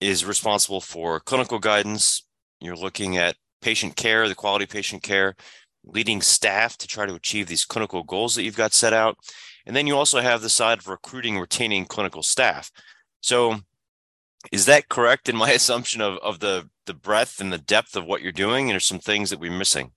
is 0.00 0.24
responsible 0.24 0.80
for 0.80 1.20
clinical 1.20 1.58
guidance. 1.58 2.24
You're 2.60 2.76
looking 2.76 3.16
at 3.16 3.36
patient 3.60 3.96
care, 3.96 4.28
the 4.28 4.34
quality 4.34 4.66
patient 4.66 5.02
care, 5.02 5.34
leading 5.84 6.22
staff 6.22 6.76
to 6.78 6.86
try 6.86 7.06
to 7.06 7.14
achieve 7.14 7.46
these 7.46 7.64
clinical 7.64 8.02
goals 8.02 8.34
that 8.34 8.44
you've 8.44 8.56
got 8.56 8.72
set 8.72 8.92
out. 8.92 9.18
And 9.66 9.74
then 9.74 9.86
you 9.86 9.96
also 9.96 10.20
have 10.20 10.42
the 10.42 10.48
side 10.48 10.78
of 10.78 10.88
recruiting, 10.88 11.38
retaining 11.38 11.84
clinical 11.84 12.22
staff. 12.22 12.70
So 13.20 13.56
is 14.52 14.66
that 14.66 14.88
correct 14.88 15.28
in 15.28 15.36
my 15.36 15.50
assumption 15.52 16.00
of, 16.00 16.18
of 16.18 16.40
the, 16.40 16.68
the 16.86 16.94
breadth 16.94 17.40
and 17.40 17.52
the 17.52 17.58
depth 17.58 17.96
of 17.96 18.06
what 18.06 18.22
you're 18.22 18.32
doing? 18.32 18.66
And 18.66 18.72
there's 18.72 18.86
some 18.86 19.00
things 19.00 19.30
that 19.30 19.40
we're 19.40 19.50
missing. 19.50 19.92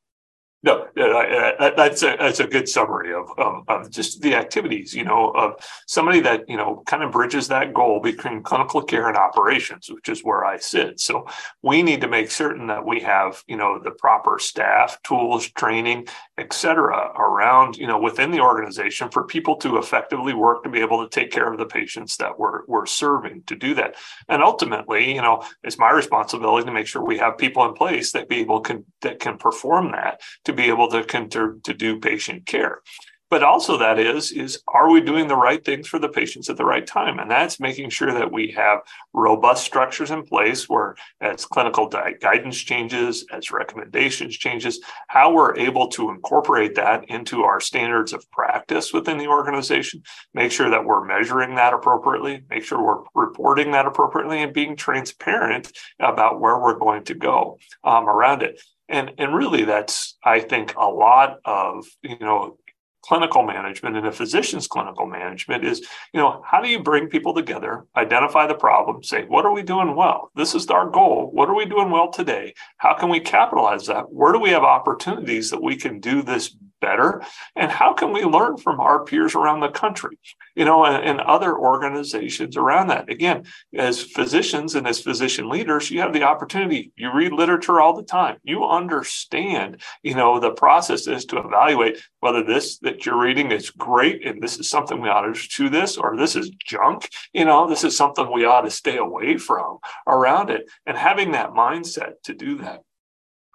No, 0.62 0.88
uh, 0.98 1.01
uh, 1.01 1.51
uh, 1.58 1.75
that's 1.75 2.04
a 2.04 2.18
that's 2.20 2.42
a 2.42 2.48
good 2.48 2.68
summary 2.68 3.13
of, 3.13 3.30
of, 3.38 3.63
of 3.70 3.89
just 3.89 4.22
the 4.22 4.36
activities. 4.36 4.94
You 4.94 5.06
know, 5.06 5.32
of 5.32 5.54
somebody 5.88 6.20
that 6.20 6.50
you 6.50 6.58
know 6.58 6.84
kind 6.86 7.01
of 7.01 7.13
bridges 7.13 7.48
that 7.48 7.74
goal 7.74 8.01
between 8.01 8.44
clinical 8.44 8.82
care 8.82 9.08
and 9.08 9.16
operations, 9.16 9.89
which 9.89 10.10
is 10.10 10.22
where 10.22 10.44
I 10.44 10.58
sit. 10.58 11.00
So 11.00 11.28
we 11.63 11.82
need 11.82 12.01
to 12.01 12.10
make 12.10 12.30
certain 12.30 12.68
that 12.68 12.86
we 12.86 13.00
have 13.00 13.42
you 13.48 13.56
know 13.56 13.80
the 13.82 13.92
proper 13.92 14.38
staff, 14.38 15.01
tools, 15.04 15.48
training, 15.48 16.08
et 16.39 16.53
cetera, 16.53 17.12
around 17.17 17.77
you 17.77 17.88
know 17.88 18.00
within 18.00 18.31
the 18.31 18.39
organization 18.39 19.10
for 19.10 19.25
people 19.25 19.55
to 19.58 19.77
effectively 19.77 20.34
work 20.34 20.63
to 20.63 20.69
be 20.69 20.79
able 20.79 21.03
to 21.03 21.10
take 21.10 21.31
care 21.31 21.51
of 21.51 21.60
the 21.60 21.65
patients 21.65 22.17
that 22.17 22.38
we're 22.39 22.65
we're 22.67 22.86
serving. 22.86 23.43
To 23.48 23.55
do 23.55 23.74
that, 23.75 23.96
and 24.27 24.41
ultimately, 24.41 25.13
you 25.13 25.22
know, 25.22 25.43
it's 25.63 25.77
my 25.77 25.91
responsibility 25.91 26.65
to 26.65 26.72
make 26.72 26.88
sure 26.88 27.03
we 27.03 27.17
have 27.17 27.38
people 27.38 27.65
in 27.65 27.74
place 27.74 28.12
that 28.13 28.29
be 28.29 28.38
able 28.38 28.62
can 28.62 28.86
that 29.01 29.19
can 29.19 29.38
perform 29.38 29.91
that 29.91 30.22
to 30.46 30.53
be 30.53 30.63
able 30.63 30.89
to, 30.89 31.03
to, 31.03 31.60
to 31.63 31.74
do 31.74 32.00
patient 32.00 32.46
care. 32.46 32.81
But 33.29 33.43
also 33.43 33.77
that 33.77 34.00
is 34.00 34.31
is 34.31 34.62
are 34.67 34.89
we 34.89 35.01
doing 35.01 35.27
the 35.27 35.36
right 35.36 35.63
things 35.63 35.88
for 35.88 36.00
the 36.00 36.09
patients 36.09 36.50
at 36.50 36.57
the 36.57 36.65
right 36.65 36.86
time? 36.86 37.19
And 37.19 37.29
that's 37.29 37.59
making 37.59 37.89
sure 37.89 38.12
that 38.12 38.31
we 38.31 38.51
have 38.51 38.79
robust 39.13 39.63
structures 39.65 40.12
in 40.12 40.24
place 40.24 40.67
where 40.67 40.95
as 41.21 41.45
clinical 41.45 41.88
guidance 41.88 42.57
changes 42.57 43.25
as 43.31 43.51
recommendations 43.51 44.38
changes 44.38 44.79
how 45.07 45.31
we're 45.31 45.55
able 45.57 45.88
to 45.89 46.09
incorporate 46.09 46.75
that 46.75 47.05
into 47.09 47.43
our 47.43 47.59
standards 47.59 48.13
of 48.13 48.29
practice 48.31 48.93
within 48.93 49.17
the 49.17 49.27
organization 49.27 50.01
make 50.33 50.51
sure 50.51 50.69
that 50.69 50.83
we're 50.83 51.05
measuring 51.05 51.55
that 51.55 51.74
appropriately 51.74 52.43
make 52.50 52.63
sure 52.63 52.81
we're 52.81 53.27
reporting 53.27 53.71
that 53.71 53.86
appropriately 53.86 54.41
and 54.41 54.53
being 54.53 54.75
transparent 54.75 55.71
about 56.00 56.39
where 56.39 56.59
we're 56.59 56.77
going 56.77 57.03
to 57.03 57.13
go 57.13 57.59
um, 57.83 58.07
around 58.07 58.41
it. 58.43 58.62
And 58.88 59.12
and 59.19 59.36
really 59.36 59.65
that's 59.65 60.17
i 60.24 60.39
think 60.39 60.74
a 60.75 60.88
lot 60.88 61.38
of 61.45 61.86
you 62.01 62.17
know 62.19 62.57
clinical 63.01 63.44
management 63.44 63.96
and 63.96 64.08
a 64.08 64.12
physician's 64.12 64.68
clinical 64.68 65.06
management 65.06 65.63
is 65.63 65.79
you 66.13 66.20
know 66.20 66.41
how 66.46 66.62
do 66.62 66.68
you 66.68 66.82
bring 66.84 67.08
people 67.08 67.34
together 67.34 67.86
identify 67.96 68.46
the 68.46 68.53
problem 68.53 69.01
say 69.01 69.25
what 69.25 69.46
are 69.46 69.53
we 69.53 69.63
doing 69.63 69.96
well? 69.96 70.32
This 70.36 70.56
is 70.56 70.68
our 70.68 70.89
goal. 70.89 71.29
What 71.32 71.50
are 71.50 71.56
we 71.56 71.65
doing 71.65 71.91
well 71.91 72.12
today? 72.12 72.53
How 72.77 72.94
can 72.94 73.10
we 73.10 73.20
capitalize 73.20 73.86
that? 73.88 74.12
Where 74.12 74.34
do 74.34 74.39
we 74.39 74.50
have 74.50 74.63
opportunities 74.63 75.50
that 75.51 75.62
we 75.62 75.75
can 75.75 76.00
do 76.00 76.22
this 76.22 76.56
better? 76.81 77.24
And 77.55 77.71
how 77.71 77.93
can 77.93 78.12
we 78.12 78.24
learn 78.24 78.57
from 78.57 78.79
our 78.79 79.03
peers 79.03 79.36
around 79.36 79.59
the 79.59 79.69
country 79.69 80.17
you 80.55 80.65
know 80.65 80.86
and, 80.86 81.03
and, 81.03 81.19
other 81.21 81.57
organizations 81.57 82.57
around 82.57 82.88
that? 82.88 83.09
Again 83.09 83.45
as 83.77 84.01
physicians 84.01 84.75
and 84.75 84.88
as 84.88 85.01
physician 85.01 85.50
leaders 85.50 85.91
you 85.91 86.00
have 86.01 86.13
the 86.13 86.24
opportunity. 86.24 86.91
You 86.95 87.13
read 87.13 87.31
literature 87.31 87.79
all 87.79 87.95
the 87.95 88.03
time. 88.03 88.38
You 88.43 88.65
understand 88.65 89.81
you 90.03 90.15
know 90.15 90.39
the 90.39 90.51
process 90.51 91.07
is 91.07 91.25
to 91.25 91.38
evaluate 91.38 92.01
whether 92.19 92.43
this 92.43 92.79
that 92.79 93.05
you're 93.05 93.19
reading 93.19 93.51
is 93.51 93.69
great 93.69 94.25
and 94.25 94.41
this 94.41 94.59
is 94.59 94.69
something 94.69 95.01
we 95.01 95.09
ought 95.09 95.33
to 95.33 95.48
do 95.57 95.69
this 95.69 95.98
or 95.98 96.17
this 96.17 96.36
is 96.36 96.50
junk 96.65 97.09
you 97.33 97.45
know 97.45 97.67
this 97.67 97.83
is 97.83 97.95
something 97.95 98.31
we 98.31 98.45
ought 98.45 98.62
to 98.62 98.71
stay 98.71 98.98
away 98.98 99.38
from 99.38 99.79
around 100.07 100.50
it. 100.50 100.69
And 100.86 100.98
having 100.98 101.31
that 101.31 101.51
mindset 101.51 102.21
to 102.24 102.33
do 102.33 102.57
that 102.59 102.81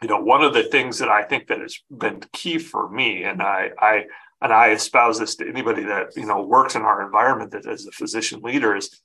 you 0.05 0.11
know, 0.11 0.21
one 0.21 0.45
of 0.45 0.53
the 0.53 0.65
things 0.65 0.99
that 0.99 1.09
I 1.09 1.23
think 1.23 1.47
that 1.47 1.61
has 1.61 1.79
been 1.91 2.23
key 2.35 2.59
for 2.59 2.91
me, 2.91 3.25
and 3.25 3.41
I, 3.41 3.71
I 3.79 4.05
and 4.43 4.53
I 4.53 4.73
espouse 4.73 5.19
this 5.19 5.35
to 5.37 5.49
anybody 5.49 5.83
that 5.85 6.15
you 6.15 6.27
know 6.27 6.43
works 6.43 6.75
in 6.75 6.83
our 6.83 7.03
environment 7.03 7.53
that 7.53 7.65
as 7.65 7.87
a 7.87 7.91
physician 7.91 8.43
leader 8.43 8.77
is 8.77 9.01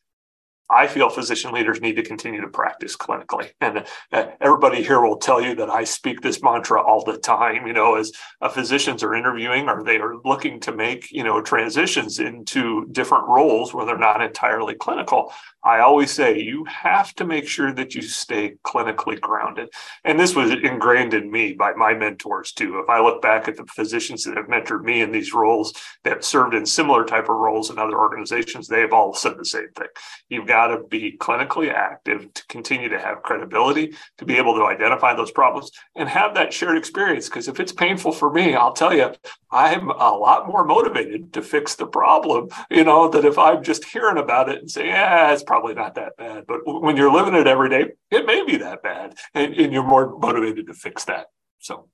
I 0.70 0.88
feel 0.88 1.10
physician 1.10 1.52
leaders 1.52 1.82
need 1.82 1.96
to 1.96 2.04
continue 2.04 2.42
to 2.42 2.48
practice 2.48 2.96
clinically. 2.96 3.50
And 3.60 3.86
uh, 4.12 4.26
everybody 4.40 4.84
here 4.84 5.02
will 5.02 5.18
tell 5.18 5.42
you 5.42 5.56
that 5.56 5.70
I 5.70 5.84
speak 5.84 6.22
this 6.22 6.44
mantra 6.44 6.82
all 6.82 7.04
the 7.04 7.18
time, 7.18 7.66
you 7.66 7.74
know, 7.74 7.96
as 7.96 8.12
uh, 8.42 8.50
physicians 8.50 9.02
are 9.04 9.16
interviewing 9.16 9.68
or 9.68 9.84
they 9.84 9.98
are 9.98 10.16
looking 10.24 10.60
to 10.62 10.72
make, 10.72 11.12
you 11.12 11.24
know, 11.24 11.42
transitions 11.42 12.20
into 12.20 12.88
different 12.92 13.28
roles 13.28 13.74
where 13.74 13.86
they're 13.86 13.98
not 13.98 14.22
entirely 14.22 14.76
clinical. 14.76 15.34
I 15.64 15.80
always 15.80 16.12
say 16.12 16.40
you 16.40 16.66
have 16.66 17.14
to 17.16 17.26
make 17.26 17.48
sure 17.48 17.74
that 17.74 17.96
you 17.96 18.02
stay 18.02 18.56
clinically 18.64 19.20
grounded. 19.20 19.70
And 20.06 20.20
this 20.20 20.36
was 20.36 20.52
ingrained 20.52 21.14
in 21.14 21.32
me 21.32 21.54
by 21.54 21.74
my 21.74 21.94
mentors 21.94 22.52
too. 22.52 22.80
If 22.80 22.90
I 22.90 23.02
look 23.02 23.22
back 23.22 23.48
at 23.48 23.58
the 23.58 23.66
physicians 23.66 24.24
that 24.24 24.38
have 24.38 24.46
mentored 24.46 24.84
me 24.84 25.02
in 25.02 25.12
these 25.12 25.34
roles 25.34 25.74
that 26.04 26.24
served 26.24 26.54
in 26.54 26.66
similar 26.66 27.06
type 27.06 27.24
of 27.24 27.38
roles 27.38 27.70
in 27.72 27.80
other 27.80 27.98
organizations, 27.98 28.68
they've 28.68 28.94
all 28.94 29.14
said 29.14 29.38
the 29.38 29.46
same 29.46 29.70
thing. 29.76 29.88
You've 30.30 30.48
got 30.48 30.59
got 30.60 30.68
to 30.76 30.84
be 30.84 31.18
clinically 31.26 31.70
active 31.74 32.34
to 32.34 32.42
continue 32.48 32.90
to 32.90 33.00
have 33.00 33.24
credibility, 33.24 33.86
to 34.18 34.26
be 34.26 34.36
able 34.36 34.56
to 34.56 34.66
identify 34.66 35.14
those 35.14 35.32
problems 35.32 35.72
and 35.96 36.10
have 36.10 36.34
that 36.36 36.52
shared 36.52 36.78
experience. 36.78 37.30
Because 37.30 37.48
if 37.48 37.60
it's 37.62 37.72
painful 37.72 38.12
for 38.12 38.30
me, 38.30 38.56
I'll 38.56 38.74
tell 38.74 38.94
you, 38.94 39.08
I'm 39.52 39.90
a 39.90 40.12
lot 40.26 40.48
more 40.48 40.66
motivated 40.66 41.22
to 41.34 41.42
fix 41.42 41.76
the 41.76 41.88
problem, 41.88 42.50
you 42.70 42.84
know, 42.84 43.02
that 43.10 43.24
if 43.32 43.38
I'm 43.38 43.64
just 43.64 43.86
hearing 43.86 44.18
about 44.18 44.50
it 44.50 44.60
and 44.60 44.70
saying, 44.70 44.90
yeah, 44.90 45.32
it's 45.32 45.44
probably 45.44 45.76
not 45.76 45.96
that 45.96 46.18
bad. 46.18 46.46
But 46.46 46.60
when 46.66 46.98
you're 46.98 47.18
living 47.20 47.36
it 47.36 47.48
every 47.48 47.70
day, 47.70 47.84
it 48.12 48.26
may 48.26 48.44
be 48.44 48.58
that 48.58 48.84
bad. 48.84 49.18
And, 49.34 49.54
and 49.54 49.72
you're 49.72 49.84
more 49.96 50.18
motivated 50.28 50.68
to 50.68 50.74
fix 50.74 51.06
that. 51.06 51.28
So. 51.60 51.88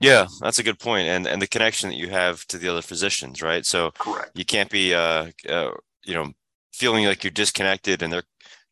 Yeah, 0.00 0.26
that's 0.40 0.58
a 0.58 0.62
good 0.62 0.78
point, 0.78 1.06
and 1.08 1.26
and 1.26 1.42
the 1.42 1.46
connection 1.46 1.90
that 1.90 1.96
you 2.02 2.08
have 2.08 2.46
to 2.46 2.56
the 2.56 2.70
other 2.72 2.80
physicians, 2.80 3.42
right? 3.42 3.66
So 3.66 3.90
correct. 3.90 4.30
You 4.34 4.46
can't 4.46 4.70
be, 4.70 4.94
uh, 4.94 5.26
uh, 5.46 5.72
you 6.08 6.14
know, 6.14 6.32
feeling 6.72 7.04
like 7.04 7.24
you're 7.24 7.30
disconnected 7.30 8.02
and 8.02 8.12
they're 8.12 8.24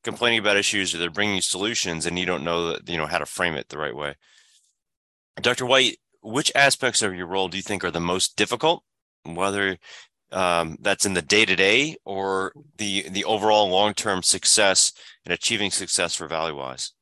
complaining 0.05 0.39
about 0.39 0.57
issues 0.57 0.95
or 0.95 0.99
they're 0.99 1.11
bringing 1.11 1.41
solutions 1.41 2.07
and 2.07 2.19
you 2.19 2.27
don't 2.27 2.45
know 2.45 2.77
you 2.87 2.97
know 2.97 3.07
how 3.07 3.19
to 3.19 3.27
frame 3.27 3.55
it 3.55 3.69
the 3.69 3.79
right 3.79 3.97
way. 3.97 4.15
Dr 5.41 5.67
white 5.67 5.99
which 6.23 6.53
aspects 6.55 7.03
of 7.03 7.15
your 7.15 7.27
role 7.27 7.49
do 7.49 7.57
you 7.57 7.63
think 7.63 7.85
are 7.85 7.91
the 7.91 8.01
most 8.01 8.37
difficult 8.37 8.83
whether 9.25 9.77
um, 10.31 10.77
that's 10.81 11.07
in 11.07 11.15
the 11.15 11.23
day 11.23 11.45
to 11.45 11.57
day 11.57 11.97
or 12.05 12.53
the 12.77 13.09
the 13.09 13.25
overall 13.25 13.69
long 13.69 13.95
term 13.95 14.23
success 14.23 14.93
and 15.25 15.33
achieving 15.33 15.71
success 15.71 16.15
for 16.15 16.29
Valleywise 16.29 16.93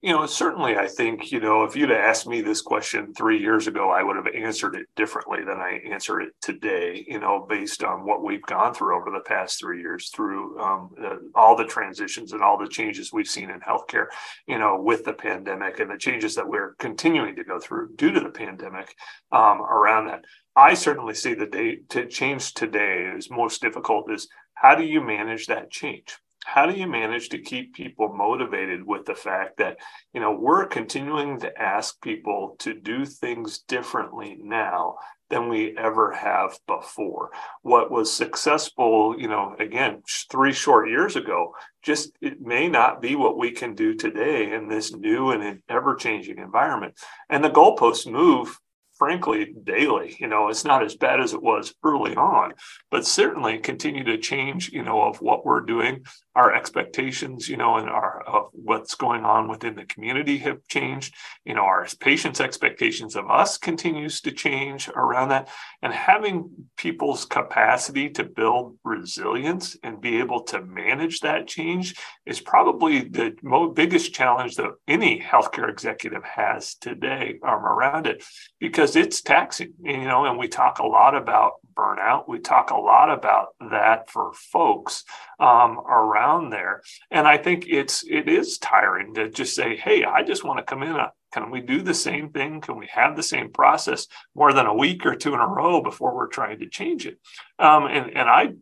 you 0.00 0.12
know, 0.12 0.26
certainly, 0.26 0.76
I 0.76 0.86
think, 0.86 1.32
you 1.32 1.40
know, 1.40 1.64
if 1.64 1.74
you'd 1.74 1.90
asked 1.90 2.28
me 2.28 2.40
this 2.40 2.62
question 2.62 3.12
three 3.14 3.40
years 3.40 3.66
ago, 3.66 3.90
I 3.90 4.04
would 4.04 4.14
have 4.14 4.28
answered 4.32 4.76
it 4.76 4.86
differently 4.94 5.40
than 5.44 5.58
I 5.58 5.80
answer 5.90 6.20
it 6.20 6.34
today, 6.40 7.04
you 7.08 7.18
know, 7.18 7.44
based 7.48 7.82
on 7.82 8.06
what 8.06 8.22
we've 8.22 8.42
gone 8.42 8.74
through 8.74 8.96
over 8.96 9.10
the 9.10 9.24
past 9.26 9.58
three 9.58 9.80
years 9.80 10.10
through 10.10 10.56
um, 10.60 10.90
all 11.34 11.56
the 11.56 11.64
transitions 11.64 12.32
and 12.32 12.42
all 12.42 12.56
the 12.56 12.68
changes 12.68 13.12
we've 13.12 13.26
seen 13.26 13.50
in 13.50 13.58
healthcare, 13.58 14.06
you 14.46 14.56
know, 14.56 14.80
with 14.80 15.04
the 15.04 15.12
pandemic 15.12 15.80
and 15.80 15.90
the 15.90 15.98
changes 15.98 16.36
that 16.36 16.48
we're 16.48 16.74
continuing 16.78 17.34
to 17.34 17.42
go 17.42 17.58
through 17.58 17.96
due 17.96 18.12
to 18.12 18.20
the 18.20 18.30
pandemic 18.30 18.94
um, 19.32 19.60
around 19.62 20.06
that. 20.06 20.24
I 20.54 20.74
certainly 20.74 21.14
see 21.14 21.34
the 21.34 21.46
day 21.46 21.80
to 21.88 22.06
change 22.06 22.54
today 22.54 23.12
is 23.16 23.30
most 23.30 23.60
difficult 23.60 24.12
is 24.12 24.28
how 24.54 24.76
do 24.76 24.84
you 24.84 25.00
manage 25.00 25.46
that 25.46 25.72
change? 25.72 26.18
How 26.48 26.64
do 26.64 26.74
you 26.74 26.86
manage 26.86 27.28
to 27.28 27.38
keep 27.38 27.74
people 27.74 28.08
motivated 28.08 28.82
with 28.82 29.04
the 29.04 29.14
fact 29.14 29.58
that 29.58 29.76
you 30.14 30.20
know 30.20 30.32
we're 30.32 30.64
continuing 30.66 31.38
to 31.38 31.60
ask 31.60 32.00
people 32.00 32.56
to 32.58 32.72
do 32.72 33.04
things 33.04 33.58
differently 33.68 34.38
now 34.42 34.96
than 35.28 35.50
we 35.50 35.76
ever 35.76 36.10
have 36.10 36.58
before? 36.66 37.30
What 37.60 37.90
was 37.90 38.10
successful 38.10 39.14
you 39.18 39.28
know 39.28 39.56
again 39.58 40.02
three 40.30 40.54
short 40.54 40.88
years 40.88 41.16
ago 41.16 41.54
just 41.82 42.12
it 42.22 42.40
may 42.40 42.66
not 42.66 43.02
be 43.02 43.14
what 43.14 43.36
we 43.36 43.50
can 43.50 43.74
do 43.74 43.94
today 43.94 44.54
in 44.54 44.68
this 44.68 44.94
new 44.94 45.30
and 45.32 45.60
ever 45.68 45.96
changing 45.96 46.38
environment. 46.38 46.94
And 47.28 47.44
the 47.44 47.50
goalposts 47.50 48.10
move 48.10 48.58
frankly 48.98 49.54
daily 49.64 50.16
you 50.18 50.26
know 50.26 50.48
it's 50.48 50.64
not 50.64 50.84
as 50.84 50.96
bad 50.96 51.20
as 51.20 51.32
it 51.32 51.42
was 51.42 51.74
early 51.84 52.14
on 52.16 52.52
but 52.90 53.06
certainly 53.06 53.58
continue 53.58 54.04
to 54.04 54.18
change 54.18 54.70
you 54.70 54.82
know 54.82 55.02
of 55.02 55.20
what 55.20 55.44
we're 55.44 55.60
doing. 55.60 56.04
Our 56.34 56.54
expectations, 56.54 57.48
you 57.48 57.56
know, 57.56 57.76
and 57.76 57.88
our 57.88 58.22
of 58.26 58.48
what's 58.52 58.94
going 58.94 59.24
on 59.24 59.48
within 59.48 59.74
the 59.74 59.84
community 59.84 60.38
have 60.38 60.66
changed. 60.68 61.14
You 61.44 61.54
know, 61.54 61.64
our 61.64 61.86
patients' 61.98 62.40
expectations 62.40 63.16
of 63.16 63.28
us 63.28 63.58
continues 63.58 64.20
to 64.22 64.30
change 64.30 64.88
around 64.88 65.30
that, 65.30 65.48
and 65.82 65.92
having 65.92 66.50
people's 66.76 67.24
capacity 67.24 68.08
to 68.10 68.24
build 68.24 68.78
resilience 68.84 69.76
and 69.82 70.00
be 70.00 70.18
able 70.18 70.42
to 70.44 70.62
manage 70.62 71.20
that 71.20 71.48
change 71.48 71.94
is 72.24 72.40
probably 72.40 73.00
the 73.00 73.34
biggest 73.74 74.14
challenge 74.14 74.56
that 74.56 74.70
any 74.86 75.20
healthcare 75.20 75.68
executive 75.68 76.24
has 76.24 76.76
today 76.76 77.38
um, 77.42 77.64
around 77.64 78.06
it, 78.06 78.24
because 78.60 78.87
it's 78.96 79.20
taxing. 79.20 79.74
You 79.82 80.04
know, 80.04 80.24
and 80.26 80.38
we 80.38 80.48
talk 80.48 80.78
a 80.78 80.86
lot 80.86 81.14
about 81.14 81.54
burnout. 81.76 82.28
We 82.28 82.40
talk 82.40 82.70
a 82.70 82.76
lot 82.76 83.10
about 83.10 83.48
that 83.70 84.10
for 84.10 84.32
folks 84.34 85.04
um, 85.38 85.78
around 85.78 86.50
there, 86.50 86.82
and 87.10 87.26
I 87.26 87.38
think 87.38 87.66
it's 87.68 88.04
it 88.08 88.28
is 88.28 88.58
tiring 88.58 89.14
to 89.14 89.30
just 89.30 89.54
say, 89.54 89.76
"Hey, 89.76 90.04
I 90.04 90.22
just 90.22 90.44
want 90.44 90.58
to 90.58 90.64
come 90.64 90.82
in. 90.82 90.96
Uh, 90.96 91.10
can 91.32 91.50
we 91.50 91.60
do 91.60 91.82
the 91.82 91.94
same 91.94 92.30
thing? 92.30 92.60
Can 92.60 92.76
we 92.76 92.88
have 92.92 93.16
the 93.16 93.22
same 93.22 93.52
process 93.52 94.06
more 94.34 94.52
than 94.52 94.66
a 94.66 94.74
week 94.74 95.04
or 95.06 95.14
two 95.14 95.34
in 95.34 95.40
a 95.40 95.46
row 95.46 95.82
before 95.82 96.14
we're 96.14 96.28
trying 96.28 96.58
to 96.60 96.68
change 96.68 97.06
it?" 97.06 97.18
Um, 97.58 97.86
and 97.86 98.16
and 98.16 98.28
I 98.28 98.52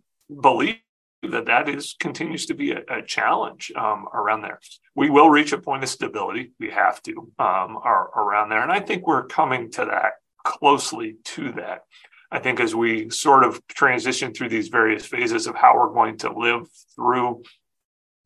believe 0.41 0.77
that 1.23 1.47
that 1.47 1.69
is 1.69 1.95
continues 1.99 2.47
to 2.47 2.55
be 2.55 2.73
a, 2.73 2.83
a 2.89 3.03
challenge 3.03 3.73
um, 3.77 4.07
around 4.13 4.43
there. 4.43 4.61
We 4.95 5.11
will 5.11 5.31
reach 5.31 5.53
a 5.53 5.59
point 5.59 5.83
of 5.83 5.89
stability. 5.89 6.53
We 6.61 6.71
have 6.71 7.03
to 7.03 7.13
um, 7.39 7.79
are, 7.83 8.11
around 8.17 8.51
there, 8.51 8.63
and 8.63 8.73
I 8.73 8.81
think 8.81 9.07
we're 9.07 9.27
coming 9.27 9.71
to 9.73 9.85
that 9.87 10.15
closely 10.45 11.17
to 11.25 11.53
that. 11.53 11.83
I 12.31 12.39
think 12.39 12.61
as 12.61 12.75
we 12.75 13.11
sort 13.11 13.45
of 13.45 13.61
transition 13.69 14.33
through 14.33 14.49
these 14.49 14.69
various 14.69 15.07
phases 15.07 15.47
of 15.47 15.55
how 15.55 15.77
we're 15.77 15.95
going 15.95 16.19
to 16.19 16.33
live 16.33 16.69
through, 16.95 17.43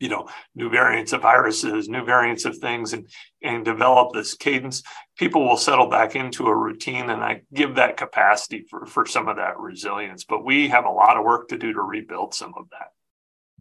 you 0.00 0.08
know, 0.08 0.28
new 0.54 0.70
variants 0.70 1.12
of 1.12 1.22
viruses, 1.22 1.88
new 1.88 2.04
variants 2.04 2.44
of 2.44 2.56
things, 2.58 2.92
and 2.92 3.08
and 3.42 3.64
develop 3.64 4.12
this 4.12 4.34
cadence, 4.34 4.82
people 5.16 5.46
will 5.46 5.56
settle 5.56 5.88
back 5.88 6.16
into 6.16 6.46
a 6.46 6.56
routine, 6.56 7.10
and 7.10 7.22
I 7.22 7.42
give 7.52 7.76
that 7.76 7.96
capacity 7.96 8.64
for 8.68 8.86
for 8.86 9.06
some 9.06 9.28
of 9.28 9.36
that 9.36 9.58
resilience. 9.58 10.24
But 10.24 10.44
we 10.44 10.68
have 10.68 10.86
a 10.86 10.90
lot 10.90 11.16
of 11.16 11.24
work 11.24 11.48
to 11.48 11.58
do 11.58 11.72
to 11.72 11.82
rebuild 11.82 12.34
some 12.34 12.54
of 12.56 12.68
that. 12.70 12.88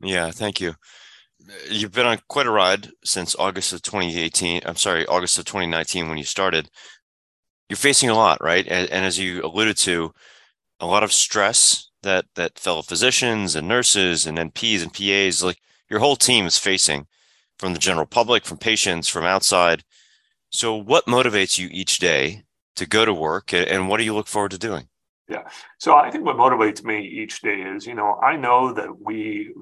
Yeah, 0.01 0.31
thank 0.31 0.61
you. 0.61 0.73
You've 1.69 1.91
been 1.91 2.05
on 2.05 2.19
quite 2.27 2.47
a 2.47 2.51
ride 2.51 2.89
since 3.03 3.35
August 3.37 3.73
of 3.73 3.81
2018. 3.81 4.61
I'm 4.65 4.75
sorry, 4.75 5.05
August 5.05 5.37
of 5.37 5.45
2019 5.45 6.09
when 6.09 6.17
you 6.17 6.23
started 6.23 6.69
you're 7.69 7.77
facing 7.77 8.09
a 8.09 8.15
lot, 8.15 8.41
right? 8.41 8.67
And, 8.67 8.89
and, 8.89 9.05
as 9.05 9.19
you 9.19 9.43
alluded 9.43 9.77
to, 9.77 10.11
a 10.79 10.87
lot 10.87 11.03
of 11.03 11.13
stress 11.13 11.91
that 12.01 12.25
that 12.35 12.57
fellow 12.57 12.81
physicians 12.81 13.55
and 13.55 13.67
nurses 13.67 14.25
and 14.25 14.37
NPs 14.37 14.81
and 14.81 14.93
PAs, 14.93 15.43
like 15.43 15.59
your 15.89 15.99
whole 15.99 16.15
team 16.15 16.45
is 16.45 16.57
facing 16.57 17.07
from 17.57 17.73
the 17.73 17.79
general 17.79 18.05
public, 18.05 18.45
from 18.45 18.57
patients, 18.57 19.07
from 19.07 19.25
outside. 19.25 19.83
So, 20.51 20.75
what 20.75 21.05
motivates 21.05 21.57
you 21.57 21.67
each 21.71 21.99
day 21.99 22.43
to 22.75 22.85
go 22.85 23.05
to 23.05 23.13
work, 23.13 23.53
and 23.53 23.89
what 23.89 23.97
do 23.97 24.03
you 24.03 24.13
look 24.13 24.27
forward 24.27 24.51
to 24.51 24.57
doing? 24.57 24.87
Yeah. 25.29 25.43
So 25.77 25.95
I 25.95 26.09
think 26.09 26.25
what 26.25 26.37
motivates 26.37 26.83
me 26.83 27.05
each 27.05 27.41
day 27.41 27.61
is, 27.61 27.85
you 27.85 27.93
know, 27.93 28.15
I 28.15 28.35
know 28.35 28.73
that 28.73 28.99
we, 28.99 29.53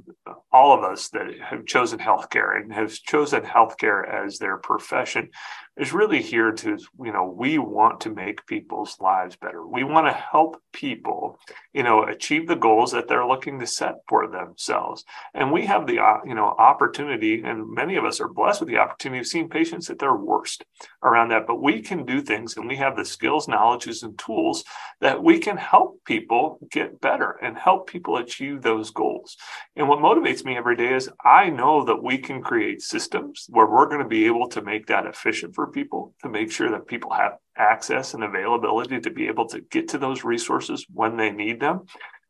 all 0.50 0.74
of 0.74 0.86
us 0.86 1.10
that 1.10 1.28
have 1.42 1.66
chosen 1.66 2.00
healthcare 2.00 2.56
and 2.56 2.72
have 2.72 2.94
chosen 2.94 3.42
healthcare 3.42 4.08
as 4.10 4.38
their 4.38 4.58
profession, 4.58 5.30
is 5.78 5.94
really 5.94 6.22
here 6.22 6.52
to, 6.52 6.78
you 7.00 7.12
know, 7.14 7.26
we 7.26 7.58
want 7.58 8.02
to 8.02 8.10
make 8.10 8.46
people's 8.48 8.98
lives 9.00 9.36
better. 9.36 9.66
We 9.66 9.84
want 9.84 10.08
to 10.08 10.14
help 10.14 10.62
people, 10.74 11.40
you 11.74 11.84
know, 11.84 12.04
achieve 12.04 12.48
the 12.48 12.56
goals 12.56 12.92
that 12.92 13.08
they're 13.08 13.26
looking 13.26 13.60
to 13.60 13.68
set 13.68 13.96
for 14.08 14.28
themselves. 14.28 15.06
And 15.34 15.52
we 15.52 15.66
have 15.68 15.86
the, 15.86 16.00
uh, 16.00 16.18
you 16.26 16.34
know, 16.34 16.56
opportunity, 16.58 17.44
and 17.44 17.72
many 17.72 17.96
of 17.96 18.06
us 18.06 18.20
are 18.20 18.28
blessed 18.28 18.62
with 18.62 18.70
the 18.70 18.78
opportunity 18.78 19.20
of 19.20 19.28
seeing 19.28 19.50
patients 19.50 19.90
at 19.90 20.00
their 20.00 20.16
worst 20.16 20.66
around 21.04 21.30
that. 21.30 21.46
But 21.46 21.62
we 21.62 21.82
can 21.82 22.06
do 22.06 22.22
things 22.22 22.58
and 22.58 22.68
we 22.68 22.78
have 22.78 22.96
the 22.96 23.06
skills, 23.06 23.48
knowledges, 23.48 24.04
and 24.04 24.18
tools 24.18 24.64
that 25.00 25.24
we 25.24 25.38
can 25.38 25.58
help 25.58 26.04
people 26.06 26.60
get 26.72 27.00
better 27.02 27.38
and 27.42 27.58
help 27.58 27.88
people 27.88 28.18
achieve 28.18 28.62
those 28.62 28.90
goals. 28.90 29.38
And 29.76 29.88
what 29.88 30.00
motivates 30.00 30.44
me 30.44 30.58
every 30.58 30.76
day 30.76 30.94
is 30.94 31.10
I 31.24 31.50
know 31.50 31.86
that 31.86 32.02
we 32.02 32.18
can 32.18 32.42
create 32.42 32.82
systems 32.82 33.46
where 33.50 33.68
we're 33.68 33.88
going 33.88 34.02
to 34.02 34.08
be 34.08 34.26
able 34.26 34.50
to 34.50 34.62
make 34.62 34.88
that 34.88 35.06
efficient 35.06 35.56
for 35.68 35.72
people 35.72 36.14
to 36.24 36.30
make 36.30 36.52
sure 36.52 36.72
that 36.72 36.88
people 36.88 37.12
have 37.12 37.38
access 37.58 38.14
and 38.14 38.24
availability 38.24 39.00
to 39.00 39.10
be 39.10 39.28
able 39.28 39.48
to 39.48 39.62
get 39.62 39.90
to 39.90 39.98
those 39.98 40.24
resources 40.24 40.86
when 40.94 41.18
they 41.18 41.30
need 41.30 41.60
them. 41.60 41.82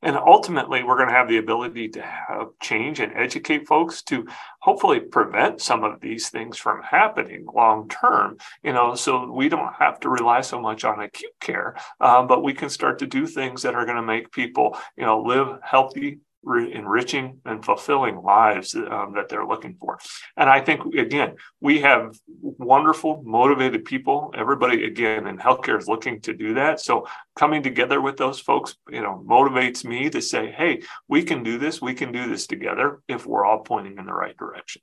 And 0.04 0.16
ultimately, 0.16 0.84
we're 0.84 0.98
going 0.98 1.10
to 1.10 1.16
have 1.16 1.28
the 1.28 1.40
ability 1.40 1.90
to 1.90 2.02
have 2.04 2.50
change 2.62 3.00
and 3.00 3.12
educate 3.16 3.68
folks 3.68 4.04
to 4.04 4.28
hopefully 4.60 5.00
prevent 5.00 5.60
some 5.60 5.84
of 5.84 6.00
these 6.02 6.30
things 6.30 6.56
from 6.58 6.84
happening 6.84 7.48
long 7.52 7.90
term. 7.90 8.38
You 8.62 8.74
know, 8.74 8.94
so 8.94 9.32
we 9.32 9.50
don't 9.50 9.74
have 9.80 10.00
to 10.02 10.10
rely 10.10 10.42
so 10.42 10.62
much 10.62 10.84
on 10.86 11.02
acute 11.02 11.34
care, 11.42 11.76
um, 12.00 12.28
but 12.28 12.44
we 12.44 12.54
can 12.54 12.70
start 12.70 13.00
to 13.00 13.08
do 13.08 13.26
things 13.26 13.64
that 13.64 13.74
are 13.74 13.86
going 13.86 13.98
to 13.98 14.04
make 14.04 14.32
people, 14.32 14.78
you 14.96 15.04
know, 15.04 15.20
live 15.20 15.58
healthy, 15.64 16.20
enriching 16.46 17.40
and 17.46 17.64
fulfilling 17.64 18.22
lives 18.22 18.76
um, 18.76 19.14
that 19.16 19.30
they're 19.30 19.46
looking 19.46 19.76
for. 19.80 20.00
And 20.36 20.50
I 20.50 20.62
think, 20.62 20.96
again, 20.96 21.36
we 21.60 21.82
have 21.82 22.18
wonderful, 22.42 23.22
motivated 23.26 23.86
people. 23.86 24.34
Everybody, 24.36 24.86
again, 24.86 25.28
in 25.28 25.38
healthcare 25.38 25.78
is 25.78 25.88
looking 25.88 26.22
to 26.22 26.34
do 26.34 26.54
that. 26.56 26.80
So 26.80 27.08
coming 27.36 27.64
together 27.64 28.02
with 28.02 28.18
those 28.18 28.40
folks, 28.40 28.76
you 28.90 29.02
know, 29.02 29.24
motivates 29.28 29.84
me 29.84 30.10
to 30.10 30.22
say, 30.22 30.52
hey, 30.52 30.84
we 31.08 31.24
can 31.24 31.44
do 31.44 31.58
this. 31.58 31.82
We 31.82 31.94
can 31.94 32.12
do 32.12 32.28
this 32.30 32.48
together 32.48 33.02
if 33.08 33.26
we're 33.26 33.46
all 33.46 33.60
pointing 33.60 33.98
in 33.98 34.06
the 34.06 34.14
right 34.14 34.38
direction. 34.38 34.82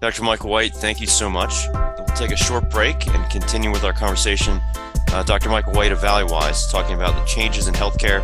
Dr. 0.00 0.24
Michael 0.24 0.50
White, 0.50 0.74
thank 0.74 1.00
you 1.00 1.06
so 1.06 1.30
much. 1.30 1.66
We'll 1.72 2.16
take 2.16 2.30
a 2.32 2.36
short 2.36 2.70
break 2.70 3.06
and 3.08 3.30
continue 3.30 3.70
with 3.70 3.82
our 3.82 3.94
conversation. 3.94 4.60
Uh, 5.08 5.22
Dr. 5.22 5.48
Michael 5.48 5.72
White 5.72 5.92
of 5.92 6.00
Valleywise 6.00 6.70
talking 6.70 6.94
about 6.94 7.14
the 7.14 7.24
changes 7.24 7.68
in 7.68 7.74
healthcare 7.74 8.22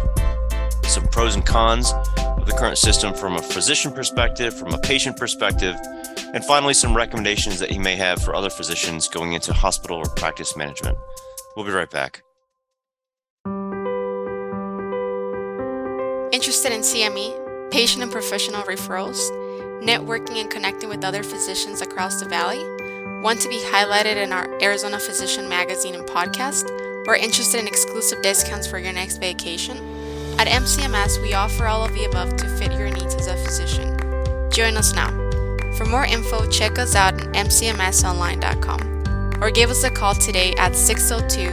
some 0.85 1.07
pros 1.09 1.35
and 1.35 1.45
cons 1.45 1.93
of 2.19 2.47
the 2.47 2.55
current 2.59 2.79
system 2.79 3.15
from 3.15 3.37
a 3.37 3.43
physician 3.43 3.93
perspective, 3.93 4.57
from 4.57 4.75
a 4.75 4.79
patient 4.79 5.17
perspective, 5.17 5.77
and 6.35 6.45
finally, 6.45 6.75
some 6.75 6.97
recommendations 6.97 7.59
that 7.59 7.71
he 7.71 7.79
may 7.79 7.95
have 7.97 8.23
for 8.23 8.35
other 8.35 8.51
physicians 8.51 9.07
going 9.09 9.35
into 9.35 9.53
hospital 9.53 9.99
or 9.99 10.07
practice 10.17 10.57
management. 10.57 10.97
We'll 11.57 11.67
be 11.67 11.73
right 11.73 11.91
back. 11.91 12.23
Interested 16.33 16.73
in 16.73 16.81
CME, 16.81 17.71
patient 17.71 18.03
and 18.03 18.11
professional 18.11 18.63
referrals, 18.63 19.31
networking 19.83 20.41
and 20.41 20.51
connecting 20.51 20.89
with 20.89 21.05
other 21.05 21.23
physicians 21.23 21.83
across 21.83 22.23
the 22.23 22.29
valley? 22.29 22.63
Want 23.23 23.41
to 23.43 23.49
be 23.49 23.59
highlighted 23.59 24.17
in 24.17 24.33
our 24.33 24.49
Arizona 24.63 24.99
Physician 24.99 25.49
magazine 25.49 25.95
and 25.95 26.07
podcast? 26.07 26.71
Or 27.07 27.17
interested 27.17 27.61
in 27.61 27.67
exclusive 27.67 28.23
discounts 28.23 28.67
for 28.67 28.79
your 28.79 28.93
next 28.93 29.19
vacation? 29.19 29.77
At 30.43 30.49
MCMS, 30.49 31.23
we 31.23 31.35
offer 31.35 31.69
all 31.69 31.85
of 31.85 31.95
the 31.95 32.05
above 32.05 32.37
to 32.39 32.49
fit 32.59 32.73
your 32.73 32.91
needs 32.91 33.15
as 33.15 33.29
a 33.29 33.37
physician. 33.37 33.97
Join 34.51 34.77
us 34.77 34.93
now. 34.93 35.11
For 35.77 35.85
more 35.85 36.05
info, 36.05 36.51
check 36.51 36.81
us 36.81 36.97
out 36.97 37.15
at 37.15 37.33
mcmsonline.com 37.33 39.41
or 39.41 39.53
give 39.53 39.71
us 39.71 39.85
a 39.85 39.91
call 39.91 40.17
today 40.17 40.53
at 40.59 40.75
602 40.75 41.47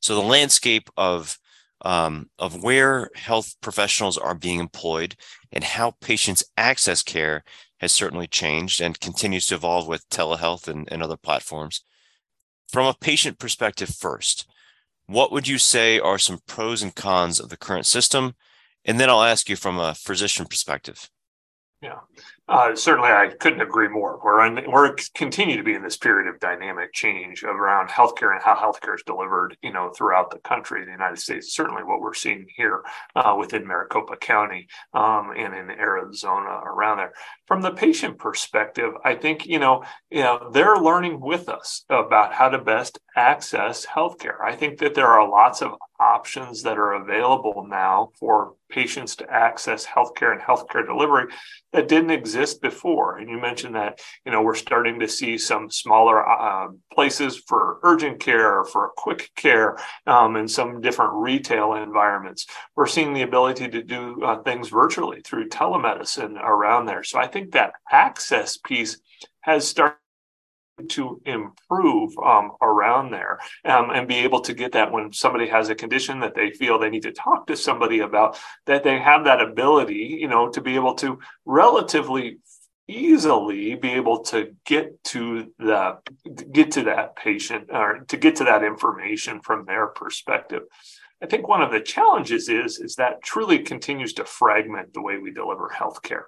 So, 0.00 0.14
the 0.14 0.22
landscape 0.22 0.88
of 0.96 1.38
um, 1.86 2.28
of 2.40 2.64
where 2.64 3.10
health 3.14 3.54
professionals 3.60 4.18
are 4.18 4.34
being 4.34 4.58
employed 4.58 5.14
and 5.52 5.62
how 5.62 5.92
patients 6.00 6.42
access 6.56 7.00
care 7.00 7.44
has 7.78 7.92
certainly 7.92 8.26
changed 8.26 8.80
and 8.80 8.98
continues 8.98 9.46
to 9.46 9.54
evolve 9.54 9.86
with 9.86 10.08
telehealth 10.08 10.66
and, 10.66 10.88
and 10.90 11.00
other 11.00 11.16
platforms. 11.16 11.84
From 12.72 12.86
a 12.86 12.94
patient 13.00 13.38
perspective, 13.38 13.88
first, 13.88 14.48
what 15.06 15.30
would 15.30 15.46
you 15.46 15.58
say 15.58 16.00
are 16.00 16.18
some 16.18 16.40
pros 16.48 16.82
and 16.82 16.92
cons 16.92 17.38
of 17.38 17.50
the 17.50 17.56
current 17.56 17.86
system? 17.86 18.34
And 18.84 18.98
then 18.98 19.08
I'll 19.08 19.22
ask 19.22 19.48
you 19.48 19.54
from 19.54 19.78
a 19.78 19.94
physician 19.94 20.46
perspective. 20.46 21.08
Yeah, 21.80 22.00
uh, 22.48 22.76
certainly 22.76 23.10
I 23.10 23.28
couldn't 23.40 23.60
agree 23.60 23.88
more. 23.88 24.20
We're 24.22 24.46
in, 24.46 24.70
we're 24.70 24.94
continue 25.14 25.56
to 25.56 25.64
be 25.64 25.74
in 25.74 25.82
this 25.82 25.96
period 25.96 26.32
of 26.32 26.38
dynamic 26.38 26.92
change 26.92 27.42
around 27.42 27.88
healthcare 27.88 28.34
and 28.34 28.42
how 28.42 28.54
healthcare 28.54 28.94
is 28.94 29.02
delivered, 29.04 29.56
you 29.62 29.72
know, 29.72 29.90
throughout 29.90 30.30
the 30.30 30.38
country, 30.38 30.84
the 30.84 30.92
United 30.92 31.18
States. 31.18 31.54
Certainly, 31.54 31.82
what 31.82 32.00
we're 32.00 32.14
seeing 32.14 32.46
here 32.56 32.82
uh, 33.16 33.34
within 33.36 33.66
Maricopa 33.66 34.16
County 34.16 34.68
um, 34.94 35.32
and 35.36 35.54
in 35.54 35.70
Arizona 35.70 36.60
around 36.64 36.98
there. 36.98 37.12
From 37.46 37.62
the 37.62 37.72
patient 37.72 38.18
perspective, 38.18 38.92
I 39.04 39.16
think 39.16 39.46
you 39.46 39.58
know, 39.58 39.82
you 40.10 40.22
know, 40.22 40.50
they're 40.52 40.76
learning 40.76 41.20
with 41.20 41.48
us 41.48 41.84
about 41.90 42.32
how 42.32 42.48
to 42.48 42.58
best 42.58 43.00
access 43.16 43.84
healthcare. 43.84 44.40
I 44.44 44.54
think 44.54 44.78
that 44.78 44.94
there 44.94 45.08
are 45.08 45.28
lots 45.28 45.62
of 45.62 45.72
options 45.98 46.62
that 46.62 46.78
are 46.78 46.94
available 46.94 47.66
now 47.68 48.10
for 48.18 48.54
patients 48.68 49.16
to 49.16 49.30
access 49.30 49.86
healthcare 49.86 50.32
and 50.32 50.40
healthcare 50.40 50.84
delivery 50.86 51.26
that 51.72 51.88
didn't 51.88 52.10
exist 52.10 52.35
before. 52.54 53.18
And 53.18 53.28
you 53.28 53.40
mentioned 53.40 53.74
that, 53.74 54.00
you 54.24 54.32
know, 54.32 54.42
we're 54.42 54.54
starting 54.54 55.00
to 55.00 55.08
see 55.08 55.38
some 55.38 55.70
smaller 55.70 56.26
uh, 56.26 56.68
places 56.92 57.42
for 57.46 57.78
urgent 57.82 58.20
care, 58.20 58.64
for 58.64 58.92
quick 58.96 59.30
care, 59.36 59.76
um, 60.06 60.36
and 60.36 60.50
some 60.50 60.80
different 60.80 61.12
retail 61.14 61.74
environments. 61.74 62.46
We're 62.74 62.86
seeing 62.86 63.12
the 63.12 63.22
ability 63.22 63.68
to 63.68 63.82
do 63.82 64.22
uh, 64.24 64.42
things 64.42 64.68
virtually 64.68 65.20
through 65.22 65.48
telemedicine 65.48 66.36
around 66.40 66.86
there. 66.86 67.02
So 67.02 67.18
I 67.18 67.26
think 67.26 67.52
that 67.52 67.72
access 67.90 68.56
piece 68.56 68.98
has 69.40 69.66
started 69.66 69.96
to 70.88 71.20
improve 71.24 72.16
um, 72.18 72.52
around 72.62 73.10
there 73.10 73.38
um, 73.64 73.90
and 73.90 74.06
be 74.06 74.16
able 74.16 74.40
to 74.40 74.54
get 74.54 74.72
that 74.72 74.92
when 74.92 75.12
somebody 75.12 75.46
has 75.46 75.68
a 75.68 75.74
condition 75.74 76.20
that 76.20 76.34
they 76.34 76.50
feel 76.50 76.78
they 76.78 76.90
need 76.90 77.02
to 77.02 77.12
talk 77.12 77.46
to 77.46 77.56
somebody 77.56 78.00
about 78.00 78.38
that 78.66 78.84
they 78.84 78.98
have 78.98 79.24
that 79.24 79.40
ability 79.40 80.18
you 80.20 80.28
know 80.28 80.48
to 80.50 80.60
be 80.60 80.74
able 80.74 80.94
to 80.94 81.18
relatively 81.44 82.38
easily 82.88 83.74
be 83.74 83.92
able 83.92 84.20
to 84.20 84.54
get 84.64 85.02
to 85.02 85.52
the 85.58 85.98
get 86.52 86.70
to 86.72 86.84
that 86.84 87.16
patient 87.16 87.68
or 87.72 88.04
to 88.08 88.16
get 88.16 88.36
to 88.36 88.44
that 88.44 88.62
information 88.62 89.40
from 89.40 89.64
their 89.64 89.88
perspective. 89.88 90.62
I 91.22 91.26
think 91.26 91.48
one 91.48 91.62
of 91.62 91.72
the 91.72 91.80
challenges 91.80 92.48
is 92.48 92.78
is 92.78 92.94
that 92.96 93.22
truly 93.22 93.58
continues 93.58 94.12
to 94.14 94.24
fragment 94.24 94.92
the 94.92 95.02
way 95.02 95.18
we 95.18 95.32
deliver 95.32 95.70
healthcare 95.74 96.24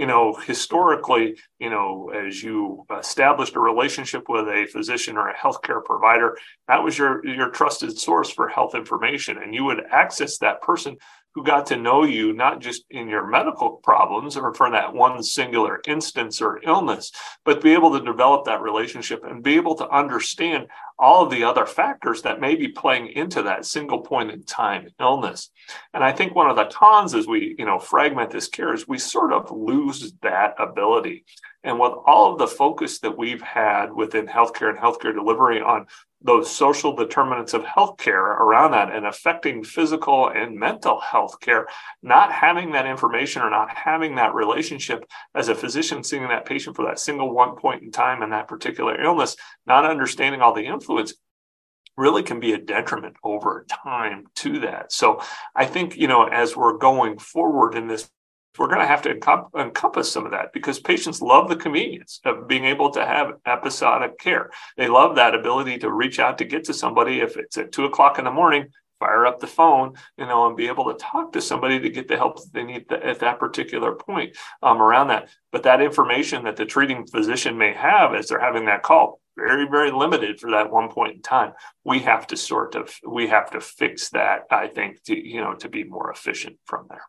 you 0.00 0.06
know, 0.06 0.32
historically, 0.32 1.38
you 1.58 1.68
know, 1.68 2.08
as 2.08 2.42
you 2.42 2.86
established 2.98 3.54
a 3.54 3.60
relationship 3.60 4.30
with 4.30 4.48
a 4.48 4.66
physician 4.72 5.18
or 5.18 5.28
a 5.28 5.36
healthcare 5.36 5.84
provider, 5.84 6.38
that 6.68 6.82
was 6.82 6.96
your 6.96 7.24
your 7.26 7.50
trusted 7.50 7.98
source 7.98 8.30
for 8.30 8.48
health 8.48 8.74
information, 8.74 9.36
and 9.36 9.54
you 9.54 9.62
would 9.64 9.82
access 9.90 10.38
that 10.38 10.62
person 10.62 10.96
who 11.34 11.44
got 11.44 11.66
to 11.66 11.76
know 11.76 12.04
you 12.04 12.32
not 12.32 12.60
just 12.60 12.84
in 12.90 13.08
your 13.08 13.26
medical 13.26 13.70
problems 13.82 14.36
or 14.36 14.52
for 14.54 14.70
that 14.70 14.92
one 14.92 15.22
singular 15.22 15.80
instance 15.86 16.40
or 16.42 16.60
illness, 16.64 17.12
but 17.44 17.62
be 17.62 17.72
able 17.72 17.92
to 17.92 18.04
develop 18.04 18.44
that 18.44 18.60
relationship 18.60 19.22
and 19.24 19.42
be 19.42 19.54
able 19.54 19.74
to 19.76 19.88
understand 19.90 20.66
all 20.98 21.24
of 21.24 21.30
the 21.30 21.44
other 21.44 21.64
factors 21.64 22.22
that 22.22 22.40
may 22.40 22.54
be 22.54 22.68
playing 22.68 23.08
into 23.08 23.42
that 23.42 23.64
single 23.64 24.00
point 24.00 24.30
in 24.30 24.42
time 24.42 24.88
illness. 25.00 25.50
And 25.94 26.04
I 26.04 26.12
think 26.12 26.34
one 26.34 26.50
of 26.50 26.56
the 26.56 26.66
cons 26.66 27.14
as 27.14 27.26
we, 27.26 27.54
you 27.58 27.64
know, 27.64 27.78
fragment 27.78 28.30
this 28.30 28.48
care 28.48 28.74
is 28.74 28.86
we 28.86 28.98
sort 28.98 29.32
of 29.32 29.50
lose 29.50 30.12
that 30.22 30.54
ability. 30.58 31.24
And 31.62 31.78
with 31.78 31.92
all 32.06 32.32
of 32.32 32.38
the 32.38 32.46
focus 32.46 32.98
that 33.00 33.16
we've 33.16 33.42
had 33.42 33.92
within 33.92 34.26
healthcare 34.26 34.70
and 34.70 34.78
healthcare 34.78 35.14
delivery 35.14 35.60
on 35.60 35.86
those 36.22 36.54
social 36.54 36.94
determinants 36.94 37.54
of 37.54 37.62
healthcare 37.62 38.38
around 38.38 38.72
that 38.72 38.94
and 38.94 39.06
affecting 39.06 39.64
physical 39.64 40.28
and 40.28 40.58
mental 40.58 41.00
health 41.00 41.40
care, 41.40 41.66
not 42.02 42.30
having 42.30 42.72
that 42.72 42.86
information 42.86 43.40
or 43.40 43.50
not 43.50 43.74
having 43.74 44.16
that 44.16 44.34
relationship 44.34 45.04
as 45.34 45.48
a 45.48 45.54
physician 45.54 46.04
seeing 46.04 46.28
that 46.28 46.44
patient 46.44 46.76
for 46.76 46.84
that 46.84 46.98
single 46.98 47.32
one 47.32 47.56
point 47.56 47.82
in 47.82 47.90
time 47.90 48.22
in 48.22 48.30
that 48.30 48.48
particular 48.48 49.00
illness, 49.00 49.36
not 49.66 49.86
understanding 49.86 50.42
all 50.42 50.54
the 50.54 50.66
influence 50.66 51.14
really 51.96 52.22
can 52.22 52.40
be 52.40 52.52
a 52.52 52.58
detriment 52.58 53.16
over 53.24 53.66
time 53.68 54.24
to 54.34 54.60
that. 54.60 54.92
So 54.92 55.22
I 55.54 55.66
think, 55.66 55.96
you 55.96 56.08
know, 56.08 56.24
as 56.24 56.56
we're 56.56 56.78
going 56.78 57.18
forward 57.18 57.74
in 57.74 57.88
this 57.88 58.10
we're 58.58 58.68
going 58.68 58.80
to 58.80 58.86
have 58.86 59.02
to 59.02 59.10
encompass 59.56 60.10
some 60.10 60.24
of 60.24 60.32
that 60.32 60.52
because 60.52 60.80
patients 60.80 61.22
love 61.22 61.48
the 61.48 61.56
convenience 61.56 62.20
of 62.24 62.48
being 62.48 62.64
able 62.64 62.90
to 62.90 63.04
have 63.04 63.34
episodic 63.46 64.18
care. 64.18 64.50
They 64.76 64.88
love 64.88 65.16
that 65.16 65.34
ability 65.34 65.78
to 65.78 65.92
reach 65.92 66.18
out 66.18 66.38
to 66.38 66.44
get 66.44 66.64
to 66.64 66.74
somebody 66.74 67.20
if 67.20 67.36
it's 67.36 67.56
at 67.58 67.72
two 67.72 67.84
o'clock 67.84 68.18
in 68.18 68.24
the 68.24 68.30
morning, 68.30 68.66
fire 68.98 69.24
up 69.24 69.40
the 69.40 69.46
phone, 69.46 69.94
you 70.18 70.26
know, 70.26 70.46
and 70.46 70.56
be 70.56 70.66
able 70.66 70.92
to 70.92 70.98
talk 70.98 71.32
to 71.32 71.40
somebody 71.40 71.78
to 71.80 71.88
get 71.88 72.08
the 72.08 72.16
help 72.16 72.36
that 72.36 72.52
they 72.52 72.64
need 72.64 72.92
at 72.92 73.20
that 73.20 73.38
particular 73.38 73.94
point 73.94 74.36
um, 74.62 74.82
around 74.82 75.08
that. 75.08 75.28
But 75.52 75.62
that 75.62 75.80
information 75.80 76.44
that 76.44 76.56
the 76.56 76.66
treating 76.66 77.06
physician 77.06 77.56
may 77.56 77.72
have 77.72 78.14
as 78.14 78.28
they're 78.28 78.40
having 78.40 78.66
that 78.66 78.82
call, 78.82 79.20
very, 79.36 79.66
very 79.68 79.90
limited 79.90 80.38
for 80.38 80.50
that 80.50 80.70
one 80.70 80.90
point 80.90 81.14
in 81.14 81.22
time. 81.22 81.52
We 81.84 82.00
have 82.00 82.26
to 82.26 82.36
sort 82.36 82.74
of, 82.74 82.94
we 83.08 83.28
have 83.28 83.50
to 83.52 83.60
fix 83.60 84.10
that, 84.10 84.42
I 84.50 84.66
think, 84.66 85.02
to, 85.04 85.16
you 85.16 85.40
know, 85.40 85.54
to 85.54 85.68
be 85.68 85.84
more 85.84 86.10
efficient 86.10 86.58
from 86.66 86.86
there 86.90 87.02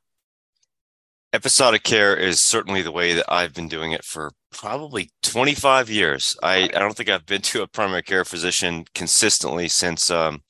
episodic 1.34 1.84
care 1.84 2.16
is 2.16 2.40
certainly 2.40 2.82
the 2.82 2.92
way 2.92 3.14
that 3.14 3.32
I've 3.32 3.54
been 3.54 3.68
doing 3.68 3.92
it 3.92 4.04
for 4.04 4.32
probably 4.52 5.12
25 5.24 5.90
years. 5.90 6.36
I, 6.44 6.64
I 6.64 6.80
don't 6.80 6.96
think 6.96 7.10
I've 7.10 7.26
been 7.26 7.42
to 7.44 7.62
a 7.62 7.68
primary 7.68 8.04
care 8.04 8.26
physician 8.26 8.86
consistently 8.94 9.68
since 9.68 10.10
um, 10.10 10.42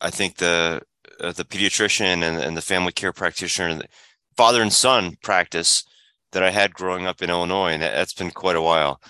I 0.00 0.10
think 0.10 0.36
the 0.36 0.82
uh, 1.20 1.32
the 1.32 1.44
pediatrician 1.44 2.22
and, 2.22 2.38
and 2.38 2.56
the 2.56 2.62
family 2.62 2.92
care 2.92 3.12
practitioner 3.12 3.68
and 3.68 3.80
the 3.80 3.88
father 4.36 4.60
and 4.60 4.72
son 4.72 5.16
practice 5.22 5.82
that 6.32 6.42
I 6.42 6.50
had 6.50 6.74
growing 6.74 7.06
up 7.06 7.22
in 7.22 7.30
Illinois, 7.30 7.70
and 7.70 7.82
that's 7.82 8.12
been 8.12 8.30
quite 8.30 8.56
a 8.56 8.62
while. 8.62 9.00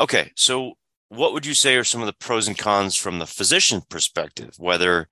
Okay, 0.00 0.32
so 0.36 0.72
what 1.10 1.34
would 1.34 1.44
you 1.44 1.52
say 1.52 1.76
are 1.76 1.84
some 1.84 2.00
of 2.00 2.06
the 2.06 2.14
pros 2.14 2.48
and 2.48 2.56
cons 2.56 2.96
from 2.96 3.18
the 3.18 3.26
physician 3.26 3.82
perspective, 3.90 4.54
whether 4.56 5.08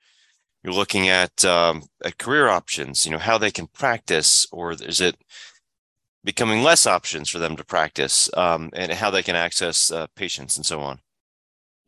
you're 0.62 0.74
looking 0.74 1.08
at 1.08 1.44
um, 1.44 1.82
at 2.04 2.18
career 2.18 2.48
options 2.48 3.04
you 3.04 3.12
know 3.12 3.18
how 3.18 3.38
they 3.38 3.50
can 3.50 3.66
practice 3.66 4.46
or 4.52 4.72
is 4.72 5.00
it 5.00 5.16
becoming 6.22 6.62
less 6.62 6.86
options 6.86 7.30
for 7.30 7.38
them 7.38 7.56
to 7.56 7.64
practice 7.64 8.28
um, 8.36 8.70
and 8.74 8.92
how 8.92 9.10
they 9.10 9.22
can 9.22 9.36
access 9.36 9.90
uh, 9.90 10.06
patients 10.16 10.56
and 10.56 10.66
so 10.66 10.80
on 10.80 11.00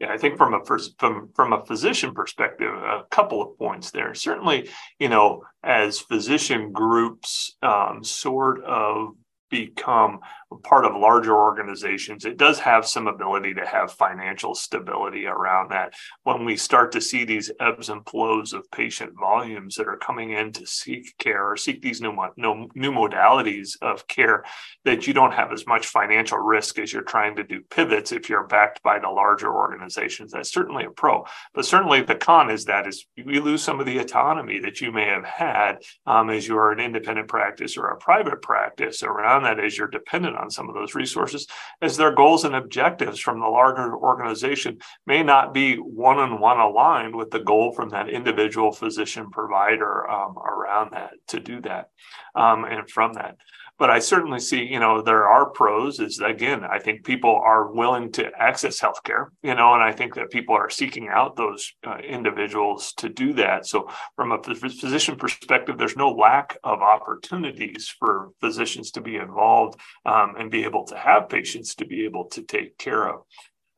yeah, 0.02 0.12
I 0.12 0.16
think 0.16 0.36
from 0.36 0.52
a 0.52 0.64
from 0.98 1.28
from 1.32 1.52
a 1.52 1.64
physician 1.64 2.12
perspective, 2.12 2.74
a 2.74 3.04
couple 3.12 3.40
of 3.40 3.56
points 3.56 3.92
there. 3.92 4.14
Certainly, 4.14 4.68
you 4.98 5.08
know, 5.08 5.44
as 5.62 6.00
physician 6.00 6.72
groups 6.72 7.56
um, 7.62 8.02
sort 8.02 8.64
of 8.64 9.14
become 9.52 10.18
part 10.64 10.84
of 10.84 10.96
larger 10.96 11.34
organizations, 11.34 12.24
it 12.24 12.36
does 12.36 12.58
have 12.58 12.86
some 12.86 13.06
ability 13.06 13.54
to 13.54 13.66
have 13.66 13.92
financial 13.92 14.54
stability 14.54 15.26
around 15.26 15.70
that. 15.70 15.94
When 16.24 16.44
we 16.44 16.56
start 16.56 16.92
to 16.92 17.00
see 17.00 17.24
these 17.24 17.50
ebbs 17.60 17.88
and 17.88 18.06
flows 18.06 18.52
of 18.52 18.70
patient 18.70 19.12
volumes 19.18 19.76
that 19.76 19.88
are 19.88 19.96
coming 19.96 20.32
in 20.32 20.52
to 20.52 20.66
seek 20.66 21.16
care 21.18 21.52
or 21.52 21.56
seek 21.56 21.82
these 21.82 22.00
new, 22.00 22.16
new, 22.36 22.68
new 22.74 22.92
modalities 22.92 23.76
of 23.80 24.06
care, 24.08 24.44
that 24.84 25.06
you 25.06 25.14
don't 25.14 25.32
have 25.32 25.52
as 25.52 25.66
much 25.66 25.86
financial 25.86 26.38
risk 26.38 26.78
as 26.78 26.92
you're 26.92 27.02
trying 27.02 27.36
to 27.36 27.44
do 27.44 27.60
pivots 27.70 28.12
if 28.12 28.28
you're 28.28 28.46
backed 28.46 28.82
by 28.82 28.98
the 28.98 29.08
larger 29.08 29.52
organizations. 29.54 30.32
That's 30.32 30.52
certainly 30.52 30.84
a 30.84 30.90
pro. 30.90 31.24
But 31.54 31.66
certainly 31.66 32.02
the 32.02 32.14
con 32.14 32.50
is 32.50 32.64
that 32.66 32.86
is 32.86 33.06
you 33.16 33.42
lose 33.42 33.62
some 33.62 33.80
of 33.80 33.86
the 33.86 33.98
autonomy 33.98 34.60
that 34.60 34.80
you 34.80 34.92
may 34.92 35.06
have 35.06 35.24
had 35.24 35.78
um, 36.06 36.30
as 36.30 36.48
you 36.48 36.56
are 36.58 36.72
an 36.72 36.80
independent 36.80 37.28
practice 37.28 37.76
or 37.76 37.88
a 37.88 37.96
private 37.96 38.42
practice 38.42 39.02
around 39.02 39.41
that 39.42 39.60
as 39.60 39.76
you're 39.76 39.88
dependent 39.88 40.36
on 40.36 40.50
some 40.50 40.68
of 40.68 40.74
those 40.74 40.94
resources, 40.94 41.46
as 41.80 41.96
their 41.96 42.14
goals 42.14 42.44
and 42.44 42.54
objectives 42.54 43.18
from 43.18 43.40
the 43.40 43.46
larger 43.46 43.96
organization 43.96 44.78
may 45.06 45.22
not 45.22 45.54
be 45.54 45.76
one 45.76 46.18
on 46.18 46.40
one 46.40 46.58
aligned 46.58 47.14
with 47.14 47.30
the 47.30 47.40
goal 47.40 47.72
from 47.72 47.90
that 47.90 48.08
individual 48.08 48.72
physician 48.72 49.30
provider 49.30 50.08
um, 50.10 50.36
around 50.38 50.92
that 50.92 51.12
to 51.28 51.40
do 51.40 51.60
that 51.60 51.90
um, 52.34 52.64
and 52.64 52.88
from 52.90 53.12
that 53.14 53.36
but 53.82 53.90
I 53.90 53.98
certainly 53.98 54.38
see, 54.38 54.62
you 54.62 54.78
know, 54.78 55.02
there 55.02 55.26
are 55.26 55.50
pros. 55.50 55.98
Is 55.98 56.20
again, 56.20 56.62
I 56.62 56.78
think 56.78 57.02
people 57.02 57.34
are 57.44 57.72
willing 57.72 58.12
to 58.12 58.30
access 58.38 58.80
healthcare, 58.80 59.30
you 59.42 59.56
know, 59.56 59.74
and 59.74 59.82
I 59.82 59.90
think 59.90 60.14
that 60.14 60.30
people 60.30 60.54
are 60.54 60.70
seeking 60.70 61.08
out 61.08 61.34
those 61.34 61.72
uh, 61.84 61.96
individuals 61.96 62.92
to 62.98 63.08
do 63.08 63.32
that. 63.32 63.66
So, 63.66 63.88
from 64.14 64.30
a 64.30 64.40
physician 64.40 65.16
perspective, 65.16 65.78
there's 65.78 65.96
no 65.96 66.12
lack 66.12 66.56
of 66.62 66.80
opportunities 66.80 67.92
for 67.98 68.28
physicians 68.40 68.92
to 68.92 69.00
be 69.00 69.16
involved 69.16 69.80
um, 70.06 70.36
and 70.38 70.48
be 70.48 70.62
able 70.62 70.84
to 70.86 70.96
have 70.96 71.28
patients 71.28 71.74
to 71.74 71.84
be 71.84 72.04
able 72.04 72.26
to 72.26 72.42
take 72.42 72.78
care 72.78 73.08
of. 73.08 73.22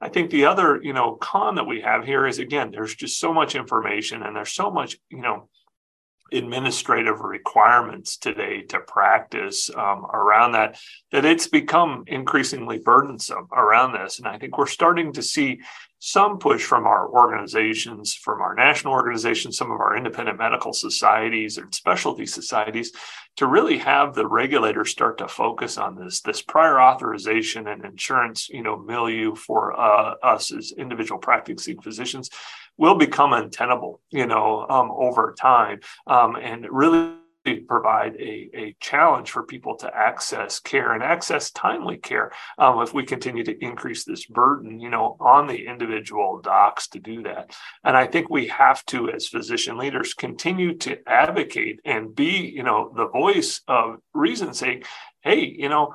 I 0.02 0.10
think 0.10 0.28
the 0.28 0.44
other, 0.44 0.80
you 0.82 0.92
know, 0.92 1.14
con 1.14 1.54
that 1.54 1.66
we 1.66 1.80
have 1.80 2.04
here 2.04 2.26
is 2.26 2.38
again, 2.38 2.72
there's 2.72 2.94
just 2.94 3.18
so 3.18 3.32
much 3.32 3.54
information 3.54 4.22
and 4.22 4.36
there's 4.36 4.52
so 4.52 4.70
much, 4.70 4.98
you 5.08 5.22
know, 5.22 5.48
administrative 6.32 7.20
requirements 7.20 8.16
today 8.16 8.62
to 8.62 8.80
practice 8.80 9.70
um, 9.76 10.06
around 10.12 10.52
that 10.52 10.78
that 11.12 11.24
it's 11.24 11.46
become 11.46 12.04
increasingly 12.06 12.78
burdensome 12.78 13.46
around 13.52 13.92
this. 13.92 14.18
And 14.18 14.26
i 14.26 14.38
think 14.38 14.56
we're 14.58 14.66
starting 14.66 15.12
to 15.12 15.22
see 15.22 15.60
some 15.98 16.38
push 16.38 16.62
from 16.62 16.86
our 16.86 17.08
organizations 17.08 18.14
from 18.14 18.40
our 18.42 18.54
national 18.54 18.92
organizations 18.92 19.56
some 19.56 19.70
of 19.70 19.80
our 19.80 19.96
independent 19.96 20.38
medical 20.38 20.72
societies 20.72 21.56
and 21.56 21.74
specialty 21.74 22.26
societies 22.26 22.92
to 23.36 23.46
really 23.46 23.78
have 23.78 24.14
the 24.14 24.26
regulators 24.26 24.90
start 24.90 25.18
to 25.18 25.28
focus 25.28 25.76
on 25.78 25.96
this 25.96 26.20
this 26.20 26.42
prior 26.42 26.80
authorization 26.80 27.66
and 27.68 27.84
insurance 27.84 28.48
you 28.48 28.62
know 28.62 28.76
milieu 28.76 29.34
for 29.34 29.78
uh, 29.78 30.14
us 30.22 30.52
as 30.52 30.72
individual 30.72 31.18
practicing 31.18 31.80
physicians 31.80 32.30
will 32.76 32.96
become 32.96 33.32
untenable, 33.32 34.00
you 34.10 34.26
know, 34.26 34.66
um, 34.68 34.90
over 34.90 35.34
time, 35.38 35.80
um, 36.06 36.36
and 36.36 36.66
really 36.70 37.14
provide 37.66 38.16
a, 38.16 38.50
a 38.54 38.76
challenge 38.80 39.30
for 39.30 39.42
people 39.42 39.76
to 39.76 39.94
access 39.94 40.58
care 40.58 40.92
and 40.92 41.02
access 41.02 41.50
timely 41.50 41.96
care 41.96 42.32
um, 42.58 42.80
if 42.80 42.94
we 42.94 43.04
continue 43.04 43.44
to 43.44 43.64
increase 43.64 44.04
this 44.04 44.26
burden 44.26 44.80
you 44.80 44.88
know 44.88 45.16
on 45.20 45.46
the 45.46 45.66
individual 45.66 46.40
docs 46.40 46.88
to 46.88 46.98
do 46.98 47.22
that. 47.22 47.54
And 47.84 47.96
i 47.96 48.06
think 48.06 48.30
we 48.30 48.48
have 48.48 48.84
to 48.86 49.10
as 49.10 49.28
physician 49.28 49.76
leaders 49.76 50.14
continue 50.14 50.76
to 50.78 50.98
advocate 51.08 51.80
and 51.84 52.14
be 52.14 52.52
you 52.54 52.62
know 52.62 52.92
the 52.96 53.08
voice 53.08 53.60
of 53.68 53.96
reason 54.12 54.54
saying 54.54 54.84
hey 55.22 55.44
you 55.44 55.68
know 55.68 55.94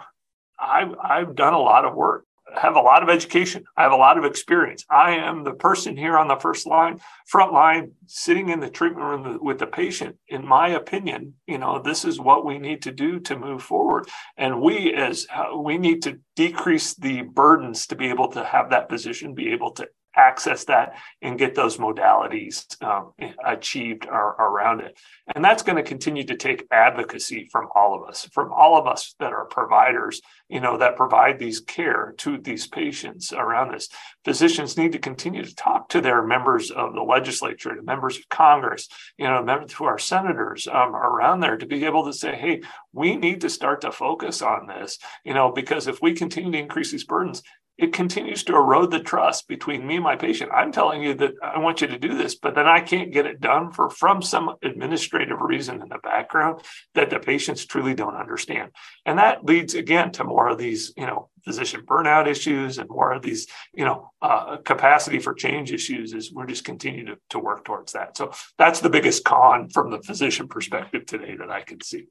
I've, 0.61 0.93
I've 1.01 1.35
done 1.35 1.53
a 1.53 1.59
lot 1.59 1.85
of 1.85 1.95
work 1.95 2.25
have 2.55 2.75
a 2.75 2.81
lot 2.81 3.03
of 3.03 3.09
education. 3.09 3.63
I 3.77 3.83
have 3.83 3.91
a 3.91 3.97
lot 3.97 4.17
of 4.17 4.25
experience. 4.25 4.85
I 4.89 5.11
am 5.11 5.43
the 5.43 5.53
person 5.53 5.95
here 5.95 6.17
on 6.17 6.27
the 6.27 6.35
first 6.35 6.65
line, 6.67 6.99
front 7.27 7.53
line, 7.53 7.91
sitting 8.07 8.49
in 8.49 8.59
the 8.59 8.69
treatment 8.69 9.05
room 9.05 9.39
with 9.41 9.59
the 9.59 9.67
patient. 9.67 10.17
In 10.27 10.45
my 10.45 10.69
opinion, 10.69 11.35
you 11.47 11.57
know, 11.57 11.81
this 11.81 12.05
is 12.05 12.19
what 12.19 12.45
we 12.45 12.57
need 12.57 12.81
to 12.83 12.91
do 12.91 13.19
to 13.21 13.37
move 13.37 13.63
forward. 13.63 14.07
And 14.37 14.61
we, 14.61 14.93
as 14.93 15.27
uh, 15.33 15.57
we 15.57 15.77
need 15.77 16.01
to 16.03 16.19
decrease 16.35 16.93
the 16.93 17.21
burdens 17.21 17.87
to 17.87 17.95
be 17.95 18.07
able 18.07 18.29
to 18.31 18.43
have 18.43 18.69
that 18.69 18.89
position, 18.89 19.33
be 19.33 19.51
able 19.51 19.71
to 19.71 19.87
access 20.19 20.65
that 20.65 20.95
and 21.21 21.39
get 21.39 21.55
those 21.55 21.77
modalities 21.77 22.81
um, 22.83 23.13
achieved 23.45 24.05
or, 24.05 24.35
around 24.39 24.81
it. 24.81 24.97
And 25.33 25.43
that's 25.43 25.63
going 25.63 25.77
to 25.77 25.83
continue 25.83 26.25
to 26.25 26.35
take 26.35 26.67
advocacy 26.71 27.47
from 27.51 27.69
all 27.73 27.95
of 27.95 28.07
us, 28.09 28.27
from 28.33 28.51
all 28.51 28.77
of 28.77 28.85
us 28.87 29.15
that 29.19 29.31
are 29.31 29.45
providers, 29.45 30.21
you 30.49 30.59
know, 30.59 30.77
that 30.77 30.97
provide 30.97 31.39
these 31.39 31.59
care 31.59 32.13
to 32.17 32.37
these 32.37 32.67
patients 32.67 33.31
around 33.31 33.71
this. 33.71 33.89
Physicians 34.25 34.77
need 34.77 34.91
to 34.91 34.99
continue 34.99 35.43
to 35.43 35.55
talk 35.55 35.89
to 35.89 36.01
their 36.01 36.21
members 36.21 36.71
of 36.71 36.93
the 36.93 37.01
legislature, 37.01 37.73
the 37.75 37.83
members 37.83 38.17
of 38.17 38.27
Congress, 38.29 38.89
you 39.17 39.25
know, 39.25 39.41
members 39.41 39.71
to 39.73 39.85
our 39.85 39.99
senators 39.99 40.67
um, 40.67 40.95
around 40.95 41.39
there 41.39 41.57
to 41.57 41.65
be 41.65 41.85
able 41.85 42.05
to 42.05 42.13
say, 42.13 42.35
hey, 42.35 42.61
we 42.91 43.15
need 43.15 43.41
to 43.41 43.49
start 43.49 43.81
to 43.81 43.91
focus 43.91 44.41
on 44.41 44.67
this, 44.67 44.97
you 45.23 45.33
know, 45.33 45.51
because 45.51 45.87
if 45.87 46.01
we 46.01 46.13
continue 46.13 46.51
to 46.51 46.57
increase 46.57 46.91
these 46.91 47.05
burdens, 47.05 47.41
it 47.79 47.93
continues 47.93 48.43
to 48.43 48.55
erode 48.55 48.91
the 48.91 48.99
trust 48.99 49.47
between 49.47 49.87
me 49.87 49.95
and 49.95 50.03
my 50.03 50.17
patient. 50.17 50.51
I'm 50.53 50.73
telling 50.73 51.01
you 51.01 51.13
that 51.13 51.35
I 51.41 51.59
want 51.59 51.79
you 51.79 51.87
to 51.87 51.97
do 51.97 52.17
this, 52.17 52.35
but 52.35 52.53
then 52.53 52.67
I 52.67 52.81
can't 52.81 53.13
get 53.13 53.25
it 53.25 53.39
done 53.39 53.71
for 53.71 53.89
from 53.89 54.21
some 54.21 54.53
administrative 54.61 55.39
reason 55.39 55.81
in 55.81 55.87
the 55.87 55.97
background 55.99 56.61
that 56.95 57.09
the 57.09 57.19
patients 57.19 57.65
truly 57.65 57.93
don't 57.93 58.17
understand. 58.17 58.71
And 59.05 59.17
that 59.17 59.45
leads 59.45 59.75
again 59.75 60.11
to 60.13 60.25
more 60.25 60.49
of 60.49 60.57
these, 60.57 60.91
you 60.97 61.05
know, 61.05 61.29
physician 61.45 61.85
burnout 61.85 62.27
issues 62.27 62.79
and 62.79 62.89
more 62.89 63.13
of 63.13 63.21
these, 63.21 63.47
you 63.73 63.85
know, 63.85 64.11
uh, 64.21 64.57
capacity 64.57 65.19
for 65.19 65.33
change 65.33 65.71
issues 65.71 66.13
is 66.13 66.33
we're 66.33 66.47
just 66.47 66.65
continuing 66.65 67.05
to, 67.05 67.17
to 67.29 67.39
work 67.39 67.63
towards 67.63 67.93
that. 67.93 68.17
So 68.17 68.33
that's 68.57 68.81
the 68.81 68.89
biggest 68.89 69.23
con 69.23 69.69
from 69.69 69.89
the 69.89 70.01
physician 70.01 70.49
perspective 70.49 71.05
today 71.05 71.37
that 71.37 71.49
I 71.49 71.61
can 71.61 71.79
see. 71.79 72.07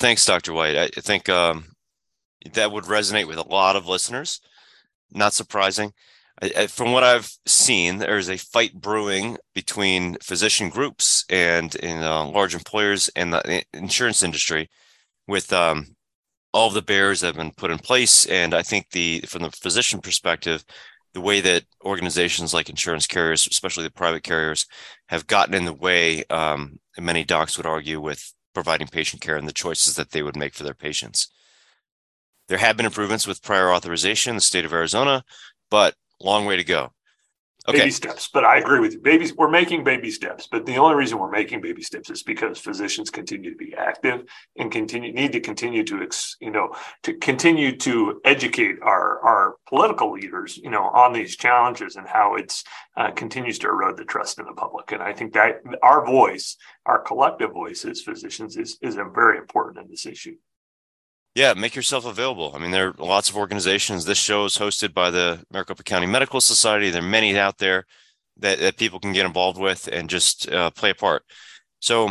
Thanks, 0.00 0.26
Dr. 0.26 0.52
White. 0.52 0.76
I 0.76 0.88
think 0.88 1.28
um, 1.28 1.76
that 2.54 2.72
would 2.72 2.84
resonate 2.84 3.28
with 3.28 3.38
a 3.38 3.48
lot 3.48 3.76
of 3.76 3.86
listeners 3.86 4.40
not 5.12 5.34
surprising. 5.34 5.92
I, 6.42 6.66
from 6.68 6.92
what 6.92 7.04
I've 7.04 7.30
seen, 7.46 7.98
there's 7.98 8.30
a 8.30 8.38
fight 8.38 8.74
brewing 8.74 9.36
between 9.54 10.16
physician 10.22 10.70
groups 10.70 11.24
and 11.28 11.74
in 11.74 12.02
uh, 12.02 12.26
large 12.26 12.54
employers 12.54 13.10
and 13.14 13.32
the 13.32 13.62
insurance 13.74 14.22
industry, 14.22 14.70
with 15.26 15.52
um, 15.52 15.96
all 16.52 16.70
the 16.70 16.82
barriers 16.82 17.20
that 17.20 17.28
have 17.28 17.36
been 17.36 17.52
put 17.52 17.70
in 17.70 17.78
place. 17.78 18.26
And 18.26 18.54
I 18.54 18.62
think 18.62 18.90
the 18.90 19.20
from 19.28 19.42
the 19.42 19.50
physician 19.50 20.00
perspective, 20.00 20.64
the 21.12 21.20
way 21.20 21.40
that 21.40 21.64
organizations 21.84 22.54
like 22.54 22.70
insurance 22.70 23.06
carriers, 23.06 23.46
especially 23.46 23.84
the 23.84 23.90
private 23.90 24.22
carriers, 24.22 24.66
have 25.08 25.26
gotten 25.26 25.54
in 25.54 25.64
the 25.66 25.74
way, 25.74 26.24
um, 26.30 26.78
many 26.98 27.24
docs 27.24 27.56
would 27.56 27.66
argue, 27.66 28.00
with 28.00 28.32
providing 28.54 28.86
patient 28.86 29.20
care 29.20 29.36
and 29.36 29.46
the 29.46 29.52
choices 29.52 29.94
that 29.96 30.10
they 30.10 30.22
would 30.22 30.36
make 30.36 30.54
for 30.54 30.64
their 30.64 30.74
patients. 30.74 31.28
There 32.50 32.58
have 32.58 32.76
been 32.76 32.84
improvements 32.84 33.28
with 33.28 33.44
prior 33.44 33.72
authorization 33.72 34.30
in 34.30 34.34
the 34.34 34.40
state 34.40 34.64
of 34.64 34.72
Arizona, 34.72 35.22
but 35.70 35.94
long 36.20 36.46
way 36.46 36.56
to 36.56 36.64
go. 36.64 36.92
Okay. 37.68 37.78
Baby 37.78 37.90
steps, 37.92 38.28
but 38.32 38.44
I 38.44 38.58
agree 38.58 38.80
with 38.80 38.94
you. 38.94 38.98
Babies, 38.98 39.36
we're 39.36 39.50
making 39.50 39.84
baby 39.84 40.10
steps, 40.10 40.48
but 40.50 40.66
the 40.66 40.76
only 40.76 40.96
reason 40.96 41.18
we're 41.18 41.30
making 41.30 41.60
baby 41.60 41.82
steps 41.82 42.10
is 42.10 42.24
because 42.24 42.58
physicians 42.58 43.08
continue 43.08 43.52
to 43.52 43.56
be 43.56 43.72
active 43.76 44.24
and 44.56 44.72
continue 44.72 45.12
need 45.12 45.30
to 45.30 45.40
continue 45.40 45.84
to, 45.84 46.08
you 46.40 46.50
know, 46.50 46.74
to 47.04 47.14
continue 47.14 47.76
to 47.76 48.20
educate 48.24 48.76
our 48.82 49.20
our 49.20 49.54
political 49.68 50.10
leaders, 50.10 50.56
you 50.56 50.70
know, 50.70 50.88
on 50.88 51.12
these 51.12 51.36
challenges 51.36 51.94
and 51.94 52.08
how 52.08 52.34
it's 52.34 52.64
uh, 52.96 53.12
continues 53.12 53.60
to 53.60 53.68
erode 53.68 53.96
the 53.96 54.04
trust 54.04 54.40
in 54.40 54.46
the 54.46 54.54
public. 54.54 54.90
And 54.90 55.04
I 55.04 55.12
think 55.12 55.34
that 55.34 55.60
our 55.84 56.04
voice, 56.04 56.56
our 56.84 57.00
collective 57.00 57.52
voice 57.52 57.84
as 57.84 58.00
physicians, 58.00 58.56
is 58.56 58.76
is 58.82 58.96
very 58.96 59.38
important 59.38 59.84
in 59.84 59.88
this 59.88 60.04
issue. 60.04 60.34
Yeah, 61.34 61.54
make 61.54 61.76
yourself 61.76 62.06
available. 62.06 62.52
I 62.54 62.58
mean, 62.58 62.72
there 62.72 62.88
are 62.88 62.94
lots 62.98 63.30
of 63.30 63.36
organizations. 63.36 64.04
This 64.04 64.18
show 64.18 64.44
is 64.46 64.56
hosted 64.56 64.92
by 64.92 65.10
the 65.10 65.44
Maricopa 65.52 65.84
County 65.84 66.06
Medical 66.06 66.40
Society. 66.40 66.90
There 66.90 67.02
are 67.02 67.06
many 67.06 67.38
out 67.38 67.58
there 67.58 67.84
that, 68.38 68.58
that 68.58 68.76
people 68.76 68.98
can 68.98 69.12
get 69.12 69.26
involved 69.26 69.58
with 69.58 69.88
and 69.92 70.10
just 70.10 70.50
uh, 70.50 70.70
play 70.70 70.90
a 70.90 70.94
part. 70.94 71.22
So, 71.78 72.10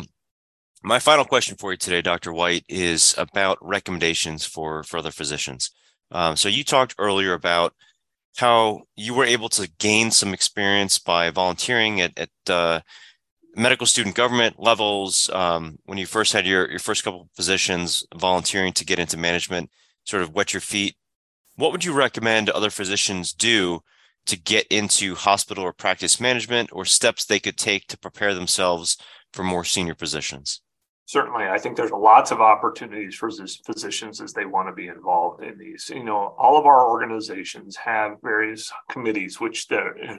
my 0.82 0.99
final 0.99 1.25
question 1.25 1.58
for 1.58 1.71
you 1.71 1.77
today, 1.77 2.01
Dr. 2.01 2.32
White, 2.32 2.63
is 2.69 3.13
about 3.17 3.58
recommendations 3.62 4.45
for, 4.45 4.84
for 4.84 4.97
other 4.97 5.12
physicians. 5.12 5.71
Um, 6.12 6.38
so, 6.38 6.47
you 6.47 6.63
talked 6.63 6.95
earlier 6.97 7.34
about 7.34 7.73
how 8.38 8.84
you 8.95 9.13
were 9.13 9.25
able 9.25 9.49
to 9.49 9.69
gain 9.79 10.12
some 10.12 10.34
experience 10.34 10.97
by 10.97 11.29
volunteering 11.29 11.99
at, 11.99 12.17
at 12.17 12.29
uh, 12.47 12.79
medical 13.60 13.86
student 13.86 14.15
government 14.15 14.56
levels 14.58 15.30
um, 15.34 15.78
when 15.86 15.98
you 15.98 16.06
first 16.06 16.32
had 16.32 16.45
your, 16.45 16.69
your 16.69 16.80
first 16.80 17.04
couple 17.04 17.30
positions 17.36 18.06
volunteering 18.15 18.72
to 18.72 18.86
get 18.86 19.00
into 19.00 19.17
management 19.17 19.69
sort 20.06 20.24
of 20.24 20.34
wet 20.34 20.54
your 20.54 20.62
feet 20.62 20.95
what 21.56 21.74
would 21.74 21.84
you 21.84 21.91
recommend 21.91 22.50
other 22.50 22.69
physicians 22.69 23.34
do 23.34 23.82
to 24.26 24.39
get 24.39 24.65
into 24.67 25.13
hospital 25.13 25.63
or 25.63 25.74
practice 25.74 26.22
management 26.22 26.69
or 26.72 26.86
steps 26.86 27.26
they 27.26 27.39
could 27.39 27.58
take 27.58 27.86
to 27.88 27.98
prepare 27.98 28.34
themselves 28.34 28.98
for 29.34 29.43
more 29.43 29.65
senior 29.65 29.95
positions 29.95 30.62
certainly 31.10 31.45
i 31.45 31.58
think 31.58 31.76
there's 31.76 31.91
lots 31.91 32.32
of 32.32 32.41
opportunities 32.41 33.15
for 33.15 33.30
physicians 33.65 34.22
as 34.22 34.34
they 34.34 34.45
want 34.45 34.67
to 34.67 34.74
be 34.74 34.88
involved 34.88 35.43
in 35.43 35.58
these. 35.58 35.89
You 35.89 36.04
know 36.04 36.36
all 36.38 36.58
of 36.58 36.65
our 36.65 36.89
organizations 36.89 37.76
have 37.78 38.22
various 38.22 38.72
committees 38.89 39.39
which 39.39 39.67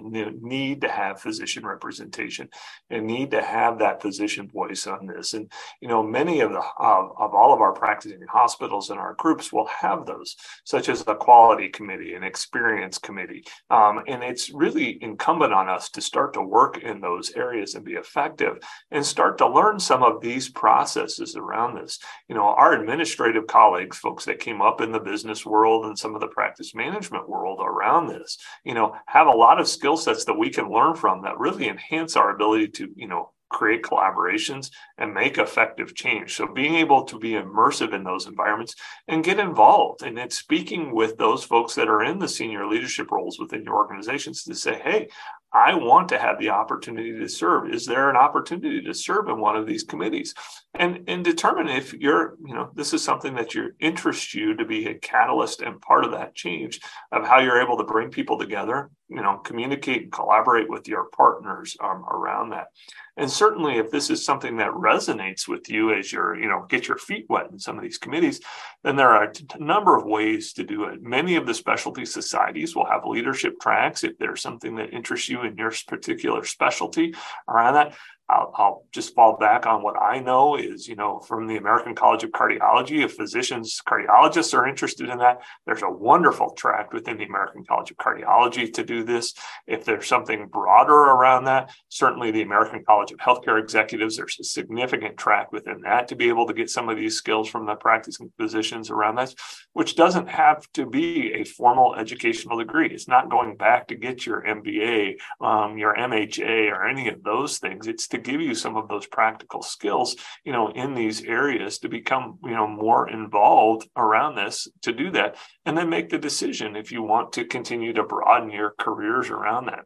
need 0.00 0.80
to 0.80 0.88
have 0.88 1.20
physician 1.20 1.66
representation 1.66 2.48
and 2.90 3.06
need 3.06 3.30
to 3.32 3.42
have 3.42 3.78
that 3.78 4.02
physician 4.02 4.48
voice 4.48 4.86
on 4.86 5.06
this. 5.06 5.34
And 5.34 5.50
you 5.80 5.88
know 5.88 6.02
many 6.02 6.40
of 6.40 6.52
the 6.52 6.62
of, 6.78 7.12
of 7.18 7.34
all 7.34 7.52
of 7.52 7.60
our 7.60 7.72
practicing 7.72 8.20
hospitals 8.28 8.90
and 8.90 8.98
our 8.98 9.14
groups 9.14 9.52
will 9.52 9.66
have 9.66 10.06
those 10.06 10.36
such 10.64 10.88
as 10.88 11.04
a 11.06 11.14
quality 11.14 11.68
committee 11.68 12.14
an 12.14 12.24
experience 12.24 12.98
committee. 12.98 13.44
Um, 13.70 14.02
and 14.06 14.22
it's 14.22 14.50
really 14.50 15.02
incumbent 15.02 15.52
on 15.52 15.68
us 15.68 15.88
to 15.90 16.00
start 16.00 16.32
to 16.34 16.42
work 16.42 16.78
in 16.78 17.00
those 17.00 17.32
areas 17.32 17.74
and 17.74 17.84
be 17.84 17.94
effective 17.94 18.58
and 18.90 19.04
start 19.04 19.38
to 19.38 19.48
learn 19.48 19.78
some 19.78 20.02
of 20.02 20.20
these 20.20 20.48
processes 20.48 20.79
processes 20.80 21.36
around 21.36 21.74
this. 21.74 21.98
You 22.28 22.34
know, 22.34 22.44
our 22.44 22.72
administrative 22.72 23.46
colleagues, 23.46 23.98
folks 23.98 24.24
that 24.24 24.38
came 24.38 24.62
up 24.62 24.80
in 24.80 24.92
the 24.92 24.98
business 24.98 25.44
world 25.44 25.84
and 25.84 25.98
some 25.98 26.14
of 26.14 26.22
the 26.22 26.28
practice 26.28 26.74
management 26.74 27.28
world 27.28 27.60
around 27.62 28.08
this, 28.08 28.38
you 28.64 28.72
know, 28.72 28.96
have 29.06 29.26
a 29.26 29.30
lot 29.30 29.60
of 29.60 29.68
skill 29.68 29.98
sets 29.98 30.24
that 30.24 30.38
we 30.38 30.48
can 30.48 30.72
learn 30.72 30.94
from 30.94 31.22
that 31.22 31.38
really 31.38 31.68
enhance 31.68 32.16
our 32.16 32.34
ability 32.34 32.68
to, 32.68 32.88
you 32.96 33.06
know, 33.06 33.30
create 33.50 33.82
collaborations 33.82 34.70
and 34.96 35.12
make 35.12 35.36
effective 35.36 35.94
change. 35.94 36.34
So 36.34 36.46
being 36.46 36.76
able 36.76 37.04
to 37.04 37.18
be 37.18 37.32
immersive 37.32 37.92
in 37.92 38.04
those 38.04 38.26
environments 38.26 38.76
and 39.08 39.24
get 39.24 39.40
involved 39.40 40.02
and 40.02 40.18
it's 40.18 40.38
speaking 40.38 40.94
with 40.94 41.18
those 41.18 41.44
folks 41.44 41.74
that 41.74 41.88
are 41.88 42.04
in 42.04 42.18
the 42.18 42.28
senior 42.28 42.66
leadership 42.66 43.10
roles 43.10 43.38
within 43.38 43.64
your 43.64 43.74
organizations 43.74 44.44
to 44.44 44.54
say, 44.54 44.80
hey, 44.82 45.08
I 45.52 45.74
want 45.74 46.08
to 46.10 46.18
have 46.18 46.38
the 46.38 46.50
opportunity 46.50 47.18
to 47.18 47.28
serve. 47.28 47.72
Is 47.74 47.84
there 47.84 48.08
an 48.08 48.16
opportunity 48.16 48.82
to 48.82 48.94
serve 48.94 49.28
in 49.28 49.40
one 49.40 49.56
of 49.56 49.66
these 49.66 49.82
committees? 49.82 50.34
And 50.74 51.04
and 51.08 51.24
determine 51.24 51.68
if 51.68 51.92
you're, 51.92 52.36
you 52.44 52.54
know, 52.54 52.70
this 52.74 52.94
is 52.94 53.02
something 53.02 53.34
that 53.34 53.54
you 53.54 53.72
interests 53.80 54.34
you 54.34 54.54
to 54.56 54.64
be 54.64 54.86
a 54.86 54.94
catalyst 54.94 55.60
and 55.60 55.80
part 55.80 56.04
of 56.04 56.12
that 56.12 56.34
change 56.34 56.80
of 57.10 57.26
how 57.26 57.40
you're 57.40 57.60
able 57.60 57.76
to 57.78 57.84
bring 57.84 58.10
people 58.10 58.38
together, 58.38 58.90
you 59.10 59.20
know, 59.20 59.38
communicate 59.38 60.02
and 60.04 60.12
collaborate 60.12 60.70
with 60.70 60.86
your 60.86 61.04
partners 61.16 61.76
um, 61.82 62.04
around 62.04 62.50
that. 62.50 62.68
And 63.16 63.30
certainly, 63.30 63.76
if 63.76 63.90
this 63.90 64.08
is 64.08 64.24
something 64.24 64.56
that 64.58 64.70
resonates 64.70 65.48
with 65.48 65.68
you 65.68 65.92
as 65.92 66.12
you're, 66.12 66.40
you 66.40 66.48
know, 66.48 66.64
get 66.68 66.88
your 66.88 66.96
feet 66.96 67.26
wet 67.28 67.50
in 67.50 67.58
some 67.58 67.76
of 67.76 67.82
these 67.82 67.98
committees, 67.98 68.40
then 68.84 68.96
there 68.96 69.10
are 69.10 69.24
a 69.24 69.58
number 69.58 69.96
of 69.96 70.04
ways 70.04 70.52
to 70.54 70.64
do 70.64 70.84
it. 70.84 71.02
Many 71.02 71.36
of 71.36 71.46
the 71.46 71.52
specialty 71.52 72.04
societies 72.04 72.74
will 72.74 72.86
have 72.86 73.04
leadership 73.04 73.60
tracks 73.60 74.04
if 74.04 74.16
there's 74.18 74.40
something 74.40 74.76
that 74.76 74.94
interests 74.94 75.28
you 75.28 75.42
in 75.42 75.56
your 75.56 75.72
particular 75.86 76.44
specialty 76.44 77.14
around 77.48 77.74
that. 77.74 77.94
I'll, 78.30 78.52
I'll, 78.54 78.84
just 78.92 79.14
fall 79.14 79.36
back 79.36 79.66
on 79.66 79.82
what 79.82 80.00
I 80.00 80.18
know 80.18 80.56
is, 80.56 80.88
you 80.88 80.96
know, 80.96 81.20
from 81.20 81.46
the 81.46 81.56
American 81.56 81.94
College 81.94 82.24
of 82.24 82.30
Cardiology. 82.30 83.04
If 83.04 83.14
physicians, 83.14 83.80
cardiologists 83.86 84.52
are 84.52 84.66
interested 84.66 85.08
in 85.08 85.18
that, 85.18 85.42
there's 85.64 85.82
a 85.82 85.90
wonderful 85.90 86.50
track 86.50 86.92
within 86.92 87.18
the 87.18 87.24
American 87.24 87.64
College 87.64 87.92
of 87.92 87.96
Cardiology 87.98 88.72
to 88.72 88.84
do 88.84 89.04
this. 89.04 89.34
If 89.68 89.84
there's 89.84 90.06
something 90.06 90.48
broader 90.48 90.92
around 90.92 91.44
that, 91.44 91.70
certainly 91.88 92.30
the 92.30 92.42
American 92.42 92.84
College 92.84 93.12
of 93.12 93.18
Healthcare 93.18 93.60
Executives, 93.60 94.16
there's 94.16 94.38
a 94.40 94.44
significant 94.44 95.16
track 95.16 95.52
within 95.52 95.82
that 95.82 96.08
to 96.08 96.16
be 96.16 96.28
able 96.28 96.46
to 96.46 96.54
get 96.54 96.70
some 96.70 96.88
of 96.88 96.96
these 96.96 97.16
skills 97.16 97.48
from 97.48 97.66
the 97.66 97.76
practicing 97.76 98.32
physicians 98.38 98.90
around 98.90 99.16
this, 99.16 99.34
which 99.72 99.94
doesn't 99.94 100.28
have 100.28 100.66
to 100.72 100.86
be 100.86 101.32
a 101.34 101.44
formal 101.44 101.94
educational 101.94 102.58
degree. 102.58 102.88
It's 102.88 103.08
not 103.08 103.30
going 103.30 103.56
back 103.56 103.88
to 103.88 103.94
get 103.94 104.26
your 104.26 104.42
MBA, 104.42 105.16
um, 105.40 105.78
your 105.78 105.94
MHA, 105.94 106.72
or 106.72 106.86
any 106.86 107.08
of 107.08 107.22
those 107.22 107.58
things. 107.58 107.86
It's 107.86 108.08
to 108.08 108.19
give 108.20 108.40
you 108.40 108.54
some 108.54 108.76
of 108.76 108.88
those 108.88 109.06
practical 109.06 109.62
skills, 109.62 110.16
you 110.44 110.52
know, 110.52 110.68
in 110.68 110.94
these 110.94 111.22
areas 111.22 111.78
to 111.80 111.88
become, 111.88 112.38
you 112.44 112.52
know, 112.52 112.66
more 112.66 113.08
involved 113.08 113.88
around 113.96 114.36
this 114.36 114.68
to 114.82 114.92
do 114.92 115.10
that. 115.12 115.36
And 115.64 115.76
then 115.76 115.90
make 115.90 116.08
the 116.08 116.18
decision 116.18 116.76
if 116.76 116.92
you 116.92 117.02
want 117.02 117.32
to 117.32 117.44
continue 117.44 117.92
to 117.94 118.04
broaden 118.04 118.50
your 118.50 118.74
careers 118.78 119.30
around 119.30 119.66
that. 119.66 119.84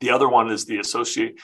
The 0.00 0.10
other 0.10 0.28
one 0.28 0.50
is 0.50 0.64
the 0.64 0.78
associate 0.78 1.40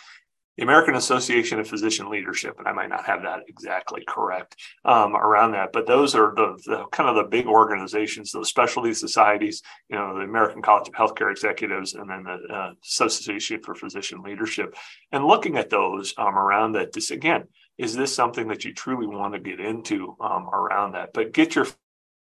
the 0.58 0.64
American 0.64 0.96
Association 0.96 1.60
of 1.60 1.68
Physician 1.68 2.10
Leadership, 2.10 2.56
and 2.58 2.66
I 2.66 2.72
might 2.72 2.88
not 2.88 3.06
have 3.06 3.22
that 3.22 3.44
exactly 3.46 4.02
correct 4.08 4.56
um, 4.84 5.14
around 5.14 5.52
that, 5.52 5.70
but 5.72 5.86
those 5.86 6.16
are 6.16 6.34
the, 6.34 6.60
the, 6.66 6.84
kind 6.90 7.08
of 7.08 7.14
the 7.14 7.30
big 7.30 7.46
organizations, 7.46 8.32
those 8.32 8.48
specialty 8.48 8.92
societies, 8.92 9.62
you 9.88 9.96
know, 9.96 10.16
the 10.16 10.24
American 10.24 10.60
College 10.60 10.88
of 10.88 10.94
Healthcare 10.94 11.30
Executives, 11.30 11.94
and 11.94 12.10
then 12.10 12.24
the 12.24 12.52
uh, 12.52 12.72
Association 12.84 13.62
for 13.62 13.76
Physician 13.76 14.20
Leadership, 14.20 14.74
and 15.12 15.24
looking 15.24 15.56
at 15.56 15.70
those 15.70 16.12
um, 16.18 16.36
around 16.36 16.72
that. 16.72 16.92
This 16.92 17.12
again, 17.12 17.44
is 17.78 17.94
this 17.94 18.12
something 18.12 18.48
that 18.48 18.64
you 18.64 18.74
truly 18.74 19.06
want 19.06 19.34
to 19.34 19.40
get 19.40 19.60
into 19.60 20.16
um, 20.20 20.48
around 20.48 20.92
that? 20.92 21.10
But 21.14 21.32
get 21.32 21.54
your 21.54 21.68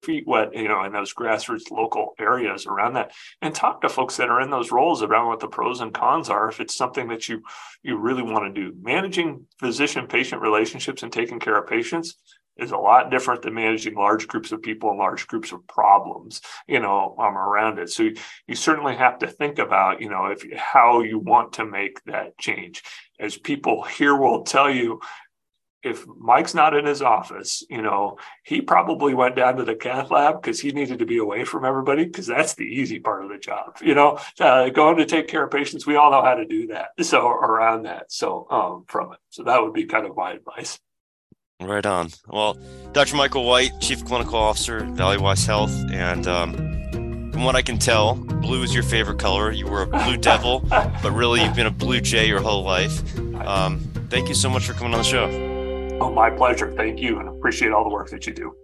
feet 0.02 0.26
wet, 0.26 0.54
you 0.54 0.68
know, 0.68 0.84
in 0.84 0.92
those 0.92 1.14
grassroots 1.14 1.70
local 1.70 2.14
areas 2.18 2.66
around 2.66 2.94
that, 2.94 3.12
and 3.42 3.54
talk 3.54 3.80
to 3.80 3.88
folks 3.88 4.16
that 4.16 4.28
are 4.28 4.40
in 4.40 4.50
those 4.50 4.72
roles 4.72 5.02
about 5.02 5.26
what 5.26 5.40
the 5.40 5.48
pros 5.48 5.80
and 5.80 5.94
cons 5.94 6.30
are. 6.30 6.48
If 6.48 6.60
it's 6.60 6.76
something 6.76 7.08
that 7.08 7.28
you 7.28 7.42
you 7.82 7.96
really 7.98 8.22
want 8.22 8.54
to 8.54 8.60
do, 8.60 8.76
managing 8.80 9.46
physician 9.58 10.06
patient 10.06 10.42
relationships 10.42 11.02
and 11.02 11.12
taking 11.12 11.40
care 11.40 11.58
of 11.58 11.68
patients 11.68 12.16
is 12.58 12.72
a 12.72 12.76
lot 12.76 13.10
different 13.10 13.42
than 13.42 13.54
managing 13.54 13.94
large 13.94 14.26
groups 14.26 14.50
of 14.52 14.60
people 14.60 14.90
and 14.90 14.98
large 14.98 15.26
groups 15.28 15.52
of 15.52 15.66
problems, 15.68 16.40
you 16.66 16.80
know, 16.80 17.14
um, 17.18 17.36
around 17.36 17.78
it. 17.78 17.88
So 17.88 18.02
you, 18.02 18.16
you 18.48 18.54
certainly 18.56 18.96
have 18.96 19.18
to 19.20 19.28
think 19.28 19.58
about, 19.60 20.00
you 20.00 20.10
know, 20.10 20.26
if 20.26 20.44
how 20.56 21.02
you 21.02 21.18
want 21.20 21.52
to 21.54 21.64
make 21.64 22.02
that 22.04 22.36
change. 22.38 22.82
As 23.20 23.36
people 23.36 23.82
here 23.82 24.16
will 24.16 24.42
tell 24.42 24.70
you, 24.70 25.00
if 25.82 26.06
Mike's 26.06 26.54
not 26.54 26.74
in 26.74 26.84
his 26.84 27.02
office, 27.02 27.62
you 27.70 27.82
know, 27.82 28.18
he 28.44 28.60
probably 28.60 29.14
went 29.14 29.36
down 29.36 29.56
to 29.56 29.64
the 29.64 29.74
cath 29.74 30.10
lab 30.10 30.40
because 30.40 30.60
he 30.60 30.72
needed 30.72 30.98
to 30.98 31.06
be 31.06 31.18
away 31.18 31.44
from 31.44 31.64
everybody 31.64 32.04
because 32.04 32.26
that's 32.26 32.54
the 32.54 32.64
easy 32.64 32.98
part 32.98 33.24
of 33.24 33.30
the 33.30 33.38
job. 33.38 33.76
You 33.80 33.94
know, 33.94 34.18
uh, 34.40 34.68
going 34.70 34.96
to 34.96 35.06
take 35.06 35.28
care 35.28 35.44
of 35.44 35.50
patients, 35.50 35.86
we 35.86 35.96
all 35.96 36.10
know 36.10 36.22
how 36.22 36.34
to 36.34 36.44
do 36.44 36.68
that. 36.68 36.90
So 37.00 37.28
around 37.28 37.84
that, 37.84 38.10
so 38.10 38.46
um, 38.50 38.84
from 38.88 39.12
it, 39.12 39.18
so 39.30 39.44
that 39.44 39.62
would 39.62 39.72
be 39.72 39.84
kind 39.84 40.06
of 40.06 40.16
my 40.16 40.32
advice. 40.32 40.78
Right 41.60 41.86
on. 41.86 42.10
Well, 42.28 42.56
Dr. 42.92 43.16
Michael 43.16 43.44
White, 43.44 43.80
Chief 43.80 44.04
Clinical 44.04 44.36
Officer, 44.36 44.80
Valleywise 44.82 45.44
Health, 45.44 45.72
and 45.90 46.26
um, 46.28 46.52
from 47.32 47.44
what 47.44 47.56
I 47.56 47.62
can 47.62 47.78
tell, 47.78 48.14
blue 48.14 48.62
is 48.62 48.74
your 48.74 48.84
favorite 48.84 49.18
color. 49.18 49.50
You 49.50 49.66
were 49.66 49.82
a 49.82 49.86
blue 49.86 50.16
devil, 50.20 50.60
but 50.68 51.10
really 51.12 51.42
you've 51.42 51.56
been 51.56 51.66
a 51.66 51.72
blue 51.72 52.00
jay 52.00 52.28
your 52.28 52.40
whole 52.40 52.62
life. 52.62 53.16
Um, 53.40 53.80
thank 54.08 54.28
you 54.28 54.34
so 54.34 54.48
much 54.48 54.66
for 54.66 54.72
coming 54.72 54.92
on 54.92 54.98
the 54.98 55.04
show. 55.04 55.47
Oh, 56.00 56.12
my 56.12 56.30
pleasure. 56.30 56.72
Thank 56.72 57.00
you, 57.00 57.18
and 57.18 57.28
appreciate 57.28 57.72
all 57.72 57.84
the 57.84 57.90
work 57.90 58.10
that 58.10 58.26
you 58.26 58.34
do. 58.34 58.54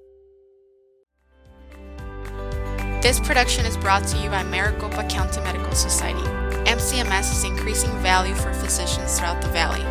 This 3.02 3.20
production 3.20 3.66
is 3.66 3.76
brought 3.76 4.06
to 4.08 4.16
you 4.18 4.30
by 4.30 4.42
Maricopa 4.44 5.04
County 5.08 5.40
Medical 5.42 5.74
Society. 5.74 6.26
MCMS 6.64 7.32
is 7.32 7.44
increasing 7.44 7.90
value 7.98 8.34
for 8.34 8.52
physicians 8.54 9.18
throughout 9.18 9.42
the 9.42 9.48
valley. 9.48 9.82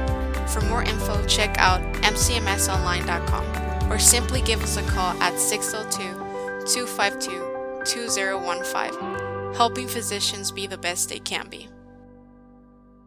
For 0.48 0.62
more 0.62 0.84
info, 0.84 1.24
check 1.28 1.56
out 1.60 1.80
mcmsonline.com 2.02 3.92
or 3.92 4.00
simply 4.00 4.42
give 4.42 4.64
us 4.64 4.78
a 4.78 4.84
call 4.84 5.14
at 5.22 5.38
602 5.38 6.04
252 6.66 7.84
2015, 7.86 9.54
helping 9.54 9.88
physicians 9.88 10.52
be 10.52 10.66
the 10.66 10.78
best 10.78 11.10
they 11.10 11.20
can 11.20 11.48
be. 11.50 11.68